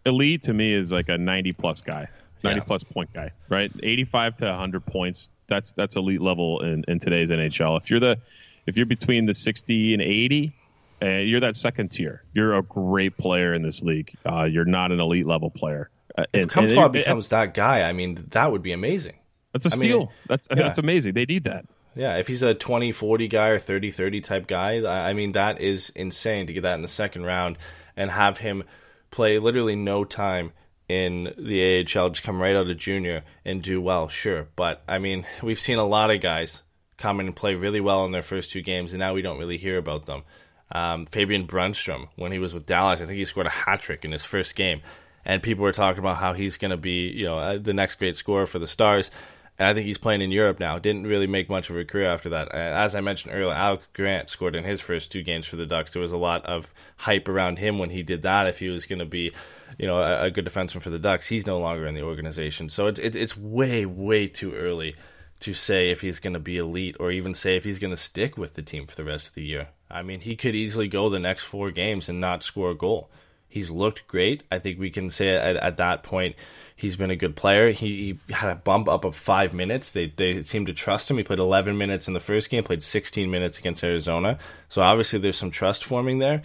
[0.05, 2.09] Elite to me is like a ninety plus guy.
[2.43, 2.63] 90 yeah.
[2.63, 3.71] plus point guy, right?
[3.83, 5.29] 85 to 100 points.
[5.45, 7.79] That's that's elite level in, in today's NHL.
[7.79, 8.17] If you're the
[8.65, 10.53] if you're between the 60 and 80,
[11.01, 12.23] and you're that second tier.
[12.33, 14.13] You're a great player in this league.
[14.25, 15.89] Uh, you're not an elite level player.
[16.15, 19.15] Uh, if Comtois becomes that guy, I mean, that would be amazing.
[19.51, 19.99] That's a steal.
[19.99, 20.57] Mean, that's yeah.
[20.57, 21.13] that's amazing.
[21.13, 21.65] They need that.
[21.95, 26.47] Yeah, if he's a 20-40 guy or 30-30 type guy, I mean, that is insane
[26.47, 27.57] to get that in the second round
[27.97, 28.63] and have him
[29.09, 30.53] play literally no time
[30.87, 34.47] in the AHL, just come right out of junior and do well, sure.
[34.55, 36.63] But, I mean, we've seen a lot of guys
[36.95, 39.37] come in and play really well in their first two games, and now we don't
[39.37, 40.23] really hear about them
[40.71, 43.01] um, Fabian Brunnstrom when he was with Dallas.
[43.01, 44.81] I think he scored a hat trick in his first game,
[45.25, 47.95] and people were talking about how he's going to be, you know, uh, the next
[47.95, 49.11] great scorer for the Stars.
[49.59, 50.79] And I think he's playing in Europe now.
[50.79, 52.51] Didn't really make much of a career after that.
[52.51, 55.93] As I mentioned earlier, Alex Grant scored in his first two games for the Ducks.
[55.93, 58.47] There was a lot of hype around him when he did that.
[58.47, 59.31] If he was going to be,
[59.77, 62.69] you know, a, a, good defenseman for the Ducks, he's no longer in the organization.
[62.69, 64.95] So it's it, it's way way too early
[65.41, 67.97] to say if he's going to be elite or even say if he's going to
[67.97, 69.67] stick with the team for the rest of the year.
[69.93, 73.09] I mean, he could easily go the next four games and not score a goal.
[73.47, 74.43] He's looked great.
[74.51, 76.35] I think we can say at, at that point
[76.75, 77.71] he's been a good player.
[77.71, 79.91] He, he, had a bump up of five minutes.
[79.91, 81.17] They they seem to trust him.
[81.17, 84.39] He played 11 minutes in the first game, played 16 minutes against Arizona.
[84.69, 86.41] So obviously there's some trust forming there.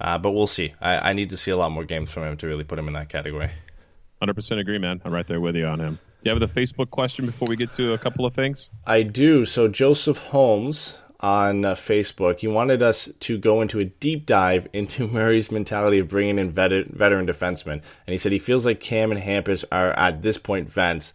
[0.00, 0.74] Uh, but we'll see.
[0.80, 2.88] I, I need to see a lot more games from him to really put him
[2.88, 3.50] in that category.
[4.22, 5.00] 100% agree, man.
[5.04, 5.98] I'm right there with you on him.
[6.22, 8.70] Do you have the Facebook question before we get to a couple of things?
[8.86, 9.44] I do.
[9.44, 12.40] So Joseph Holmes on uh, Facebook.
[12.40, 16.50] He wanted us to go into a deep dive into Murray's mentality of bringing in
[16.50, 20.38] vet- veteran defensemen, and he said he feels like Cam and Hampus are at this
[20.38, 21.12] point vets.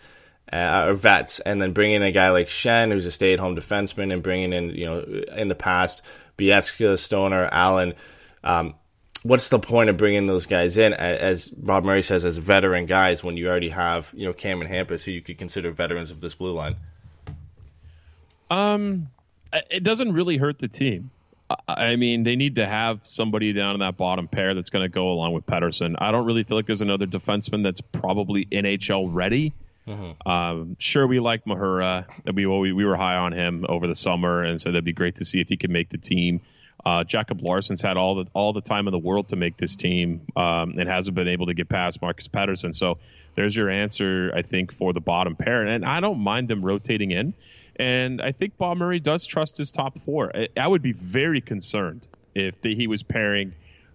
[0.52, 4.14] Uh, or vets, and then bringing in a guy like Schenn, who's a stay-at-home defenseman,
[4.14, 5.00] and bringing in, you know,
[5.36, 6.04] in the past,
[6.38, 7.96] Bieksa, Stoner, Allen.
[8.44, 8.76] Um,
[9.24, 13.24] what's the point of bringing those guys in, as Bob Murray says, as veteran guys
[13.24, 16.22] when you already have, you know, Cam and Hampus, who you could consider veterans of
[16.22, 16.76] this blue line?
[18.52, 19.10] Um,
[19.70, 21.12] it doesn't really hurt the team.
[21.68, 24.90] I mean, they need to have somebody down in that bottom pair that's going to
[24.90, 25.96] go along with Pettersson.
[26.00, 29.54] I don't really feel like there's another defenseman that's probably NHL ready.
[29.88, 30.28] Mm-hmm.
[30.28, 32.06] Um, sure, we like Mahura.
[32.34, 35.18] We, we we were high on him over the summer, and so that'd be great
[35.18, 36.42] to see if he can make the team.
[36.86, 39.76] Uh, Jacob Larsson's had all the all the time in the world to make this
[39.76, 42.74] team, um, and hasn't been able to get past Marcus Pettersson.
[42.74, 42.98] So
[43.36, 45.66] there's your answer, I think, for the bottom pair.
[45.66, 47.34] And I don't mind them rotating in.
[47.76, 50.32] And I think Bob Murray does trust his top four.
[50.36, 53.54] I, I would be very concerned if the, he was pairing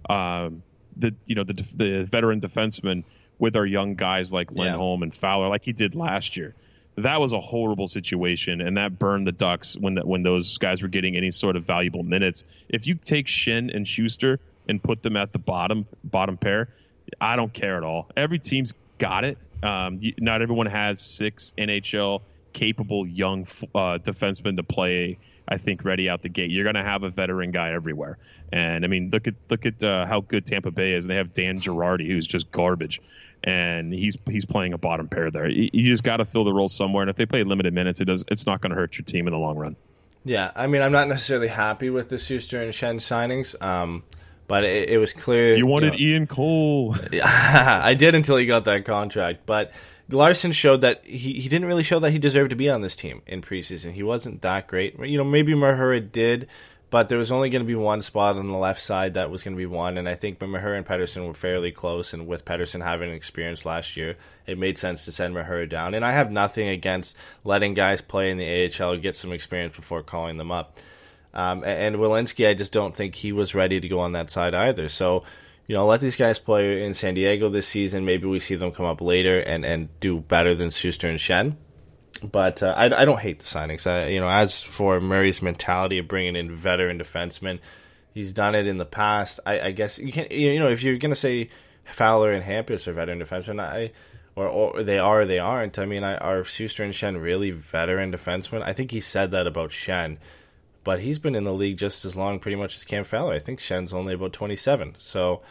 [0.08, 0.62] um,
[0.96, 3.04] the you know the the veteran defenseman
[3.38, 5.04] with our young guys like Lindholm yeah.
[5.04, 6.54] and Fowler, like he did last year.
[6.96, 10.82] That was a horrible situation, and that burned the Ducks when that when those guys
[10.82, 12.44] were getting any sort of valuable minutes.
[12.68, 16.68] If you take Schenn and Sustr and put them at the bottom bottom pair,
[17.20, 18.10] I don't care at all.
[18.16, 19.38] Every team's got it.
[19.62, 22.22] Um, not everyone has six NHL
[22.58, 23.42] capable young
[23.74, 25.18] uh, defenseman to play.
[25.46, 26.50] I think ready out the gate.
[26.50, 28.18] You're going to have a veteran guy everywhere.
[28.52, 31.06] And I mean, look at look at uh, how good Tampa Bay is.
[31.06, 33.00] They have Dan Girardi, who's just garbage.
[33.44, 35.48] and he's he's playing a bottom pair there.
[35.48, 38.00] You, you just got to fill the role somewhere, and if they play limited minutes,
[38.00, 39.76] it does it's not going to hurt your team in the long run.
[40.24, 44.02] Yeah, I mean, I'm not necessarily happy with the Sustr and Schenn signings, um,
[44.48, 46.96] but it, it, was clear you wanted you know, Ian Cole.
[47.22, 49.72] I did until he got that contract, but
[50.10, 52.96] Larsson showed that he, he didn't really show that he deserved to be on this
[52.96, 53.92] team in preseason.
[53.92, 54.98] He wasn't that great.
[54.98, 56.48] You know, maybe Mahura did,
[56.90, 59.42] but there was only going to be one spot on the left side that was
[59.42, 62.14] going to be one, and I think Mahura and Pettersson were fairly close.
[62.14, 65.92] And with Pettersson having experience last year, it made sense to send Mahura down.
[65.92, 70.02] And I have nothing against letting guys play in the AHL get some experience before
[70.02, 70.78] calling them up.
[71.34, 74.30] Um, and, and Welinski, I just don't think he was ready to go on that
[74.30, 74.88] side either.
[74.88, 75.24] So
[75.68, 78.06] you know, let these guys play in San Diego this season.
[78.06, 81.56] Maybe we see them come up later and, and do better than Sustr and Schenn.
[82.22, 83.86] But uh, I, I don't hate the signings.
[83.86, 87.60] I, you know, as for Murray's mentality of bringing in veteran defensemen,
[88.14, 89.40] he's done it in the past.
[89.44, 90.32] I, I guess you can't.
[90.32, 91.50] You know, if you're gonna say
[91.84, 93.92] Fowler and Hampus are veteran defensemen, I
[94.34, 95.78] or, or they are or they aren't.
[95.78, 98.62] I mean, I, are Sustr and Schenn really veteran defensemen?
[98.62, 100.16] I think he said that about Schenn
[100.84, 103.34] but he's been in the league just as long, pretty much as Cam Fowler.
[103.34, 104.94] I think Schenn's only about twenty seven.
[104.98, 105.42] So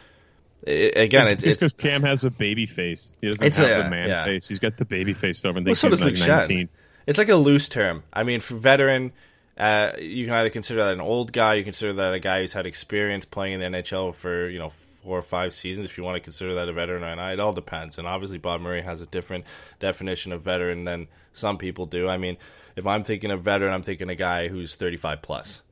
[0.64, 3.12] it, again, it's because Cam has a baby face.
[3.20, 4.24] He doesn't have a, the man yeah.
[4.24, 4.48] face.
[4.48, 6.68] He's got the baby face stuff, and well, so he's like nineteen.
[7.06, 8.02] It's like a loose term.
[8.12, 9.12] I mean, for veteran,
[9.56, 12.52] uh, you can either consider that an old guy, you consider that a guy who's
[12.52, 14.70] had experience playing in the NHL for you know
[15.02, 15.86] four or five seasons.
[15.86, 17.98] If you want to consider that a veteran or not, it all depends.
[17.98, 19.44] And obviously, Bob Murray has a different
[19.78, 22.08] definition of veteran than some people do.
[22.08, 22.36] I mean
[22.78, 25.62] if I'm thinking of veteran, I'm thinking a guy who's 35 plus.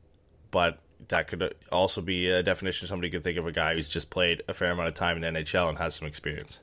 [0.51, 4.11] But that could also be a definition somebody could think of a guy who's just
[4.11, 6.59] played a fair amount of time in the NHL and has some experience.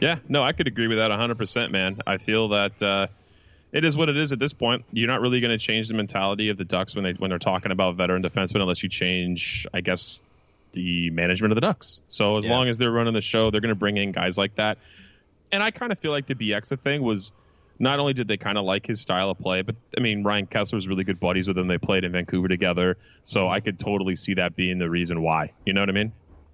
[0.00, 1.98] Yeah, no, I could agree with that 100%, man.
[2.06, 3.06] I feel that uh,
[3.72, 4.84] it is what it is at this point.
[4.92, 7.38] You're not really going to change the mentality of the Ducks when they when they're
[7.38, 10.22] talking about veteran defensemen unless you change, I guess,
[10.72, 12.02] the management of the Ducks.
[12.08, 12.50] So as yeah.
[12.50, 14.76] long as they're running the show, they're going to bring in guys like that.
[15.50, 17.32] And I kind of feel like the Bieksa thing was
[17.78, 20.46] not only did they kind of like his style of play, but I mean, Ryan
[20.46, 21.68] Kesler was really good buddies with him.
[21.68, 22.96] They played in Vancouver together.
[23.24, 25.52] So I could totally see that being the reason why.
[25.66, 26.12] You know what I mean?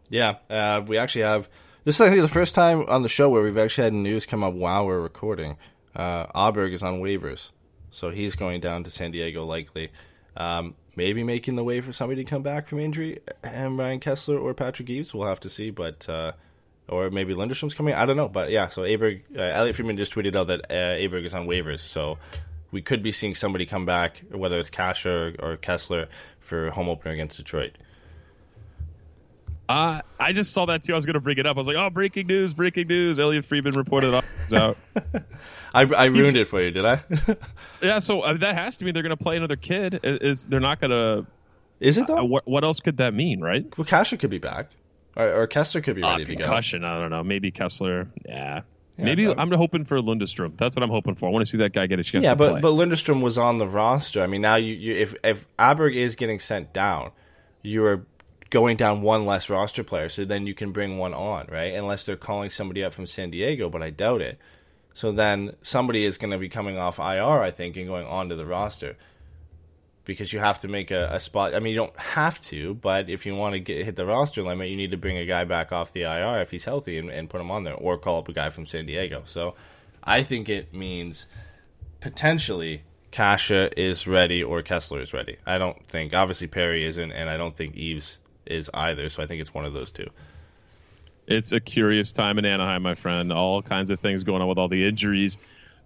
[0.09, 0.37] Yeah.
[0.49, 1.49] Uh, we actually have.
[1.85, 4.27] This is, I think, the first time on the show where we've actually had news
[4.27, 5.57] come up while we're recording.
[5.95, 7.51] Uh, Aberg is on waivers.
[7.91, 9.91] So he's going down to San Diego likely.
[10.37, 13.21] Um, maybe making the way for somebody to come back from injury.
[13.43, 15.71] And Ryan Kesler or Patrick Eaves, we'll have to see.
[15.71, 16.09] But.
[16.09, 16.33] Uh,
[16.89, 17.95] or maybe Lundestrom's coming.
[17.95, 18.69] I don't know, but yeah.
[18.69, 22.19] So Aberg, uh, Elliotte Friedman just tweeted out that uh, Aberg is on waivers, so
[22.71, 26.09] we could be seeing somebody come back, whether it's Cash or, or Kesler,
[26.41, 27.73] for home opener against Detroit.
[29.69, 30.95] Uh, I just saw that too.
[30.95, 31.57] I was going to bring it up.
[31.57, 32.55] I was like, "Oh, breaking news!
[32.55, 33.21] Breaking news!
[33.21, 34.25] Elliotte Friedman reported out."
[35.75, 37.03] I, I ruined He's, it for you, did I?
[37.83, 37.99] yeah.
[37.99, 40.01] So uh, that has to mean they're going to play another kid.
[40.03, 41.27] Is they're not going to?
[41.81, 42.19] Is it though?
[42.19, 43.67] Uh, what, what, else could that mean, right?
[43.77, 44.71] Well, Kase could be back.
[45.19, 46.45] Or, or Kesler could be uh, ready to go.
[46.45, 47.25] Concussion, I don't know.
[47.25, 48.09] Maybe Kesler.
[48.25, 48.63] Yeah.
[48.97, 50.57] Yeah, Maybe I'm hoping for Lundestrom.
[50.57, 51.29] That's what I'm hoping for.
[51.29, 52.25] I want to see that guy get a chance.
[52.25, 52.61] Yeah, but play.
[52.61, 54.21] but Lundestrom was on the roster.
[54.21, 57.13] I mean, now you, you if if Aberg is getting sent down,
[57.63, 58.05] you are
[58.51, 60.09] going down one less roster player.
[60.09, 61.75] So then you can bring one on, right?
[61.75, 64.37] Unless they're calling somebody up from San Diego, but I doubt it.
[64.95, 68.35] So then somebody is going to be coming off IR, I think, and going onto
[68.35, 68.97] the roster
[70.09, 71.55] because you have to make a, a, spot.
[71.55, 74.43] I mean, you don't have to, but if you want to get hit the roster
[74.43, 77.11] limit, you need to bring a guy back off the IR if he's healthy and,
[77.11, 79.23] and put him on there, or call up a guy from San Diego.
[79.27, 79.55] So
[80.03, 81.27] I think it means
[82.01, 85.37] potentially Kase is ready or Kesler is ready.
[85.45, 89.11] I don't think obviously Perry isn't, and I don't think Eaves is either.
[89.11, 90.09] So I think it's one of those two.
[91.27, 93.31] It's a curious time in Anaheim, my friend.
[93.31, 95.37] All kinds of things going on with all the injuries.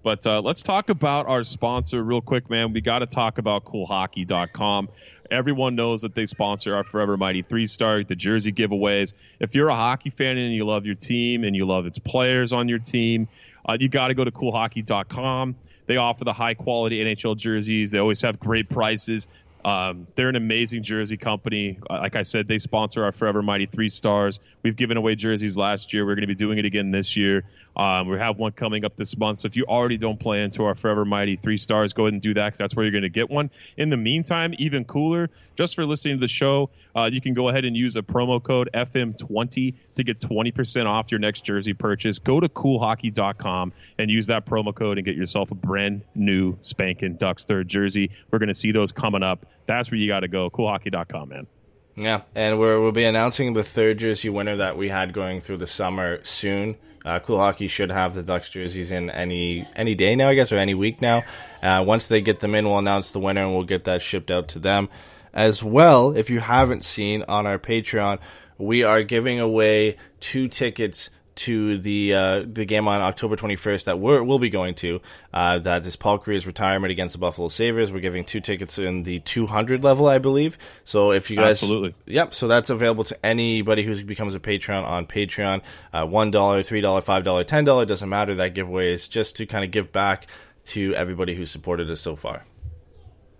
[0.02, 2.72] But uh, let's talk about our sponsor real quick, man.
[2.72, 4.88] We got to talk about coolhockey.com.
[5.30, 9.14] Everyone knows that they sponsor our Forever Mighty three star, the jersey giveaways.
[9.40, 12.52] If you're a hockey fan and you love your team and you love its players
[12.52, 13.28] on your team,
[13.66, 15.54] uh, you got to go to coolhockey.com.
[15.86, 17.90] They offer the high quality NHL jerseys.
[17.90, 19.28] They always have great prices.
[19.64, 21.78] Um, they're an amazing jersey company.
[21.88, 24.40] Uh, like I said, they sponsor our Forever Mighty three stars.
[24.62, 26.04] We've given away jerseys last year.
[26.04, 27.44] We're going to be doing it again this year.
[27.76, 29.40] Um, we have one coming up this month.
[29.40, 32.22] So if you already don't play into our Forever Mighty three stars, go ahead and
[32.22, 33.50] do that because that's where you're going to get one.
[33.76, 37.48] In the meantime, even cooler, just for listening to the show, uh, you can go
[37.48, 42.18] ahead and use a promo code FM20 to get 20% off your next jersey purchase.
[42.18, 47.14] Go to coolhockey.com and use that promo code and get yourself a brand new spanking
[47.14, 48.10] Ducks third jersey.
[48.30, 49.46] We're going to see those coming up.
[49.66, 50.50] That's where you got to go.
[50.50, 51.46] Coolhockey.com, man.
[51.94, 55.58] Yeah, and we will be announcing the third jersey winner that we had going through
[55.58, 56.76] the summer soon.
[57.04, 60.52] Uh, cool Hockey should have the Ducks jerseys in any any day now, I guess,
[60.52, 61.24] or any week now.
[61.62, 64.30] Uh, once they get them in, we'll announce the winner and we'll get that shipped
[64.30, 64.88] out to them.
[65.34, 68.18] As well, if you haven't seen on our Patreon,
[68.58, 73.98] we are giving away two tickets to the uh, the game on October 21st that
[73.98, 75.00] we're, we'll be going to.
[75.32, 77.90] Uh, that is Paul Kariya's retirement against the Buffalo Sabres.
[77.90, 80.58] We're giving two tickets in the 200 level, I believe.
[80.84, 81.94] So if you guys, Absolutely.
[82.06, 82.34] yep.
[82.34, 85.62] So that's available to anybody who becomes a Patreon on Patreon.
[85.92, 88.34] Uh, One dollar, three dollar, five dollar, ten dollar doesn't matter.
[88.34, 90.26] That giveaway is just to kind of give back
[90.64, 92.44] to everybody who supported us so far.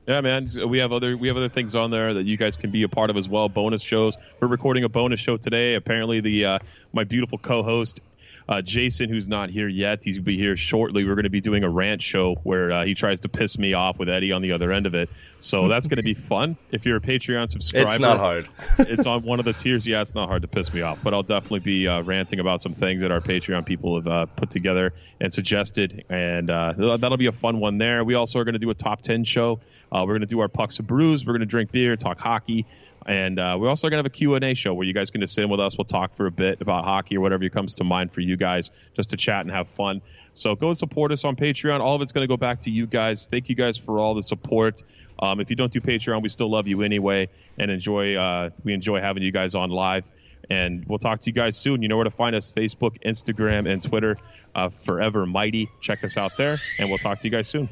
[0.07, 0.49] Yeah, man.
[0.67, 2.89] We have other we have other things on there that you guys can be a
[2.89, 3.49] part of as well.
[3.49, 4.17] Bonus shows.
[4.41, 5.75] We're recording a bonus show today.
[5.75, 6.59] Apparently, the uh,
[6.93, 8.01] my beautiful co-host
[8.49, 11.05] uh, Jason, who's not here yet, he's gonna be here shortly.
[11.05, 13.75] We're going to be doing a rant show where uh, he tries to piss me
[13.75, 15.09] off with Eddie on the other end of it.
[15.41, 16.57] So that's going to be fun.
[16.71, 18.49] If you're a Patreon subscriber, It's not hard.
[18.79, 19.87] it's on one of the tiers.
[19.87, 22.61] Yeah, it's not hard to piss me off, but I'll definitely be uh, ranting about
[22.61, 27.17] some things that our Patreon people have uh, put together and suggested, and uh, that'll
[27.17, 28.05] be a fun one there.
[28.05, 29.61] We also are going to do a top ten show.
[29.93, 31.27] Uh, we're going to do our pucks and brews.
[31.27, 32.67] We're going to drink beer, talk hockey,
[33.05, 35.11] and uh, we're also going to have a Q and A show where you guys
[35.11, 35.77] can just sit in with us.
[35.77, 38.71] We'll talk for a bit about hockey or whatever comes to mind for you guys,
[38.95, 40.01] just to chat and have fun.
[40.33, 41.81] So go and support us on Patreon.
[41.81, 43.27] All of it's going to go back to you guys.
[43.27, 44.83] Thank you guys for all the support.
[45.19, 47.29] Um, if you don't do Patreon, we still love you anyway,
[47.59, 48.17] and enjoy.
[48.17, 50.11] Uh, we enjoy having you guys on live.
[50.51, 51.83] And we'll talk to you guys soon.
[51.83, 54.17] You know where to find us: Facebook, Instagram, and Twitter.
[54.55, 55.71] Uh, Forever Mighty.
[55.81, 57.69] Check us out there, and we'll talk to you guys soon.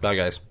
[0.00, 0.45] Bye, guys.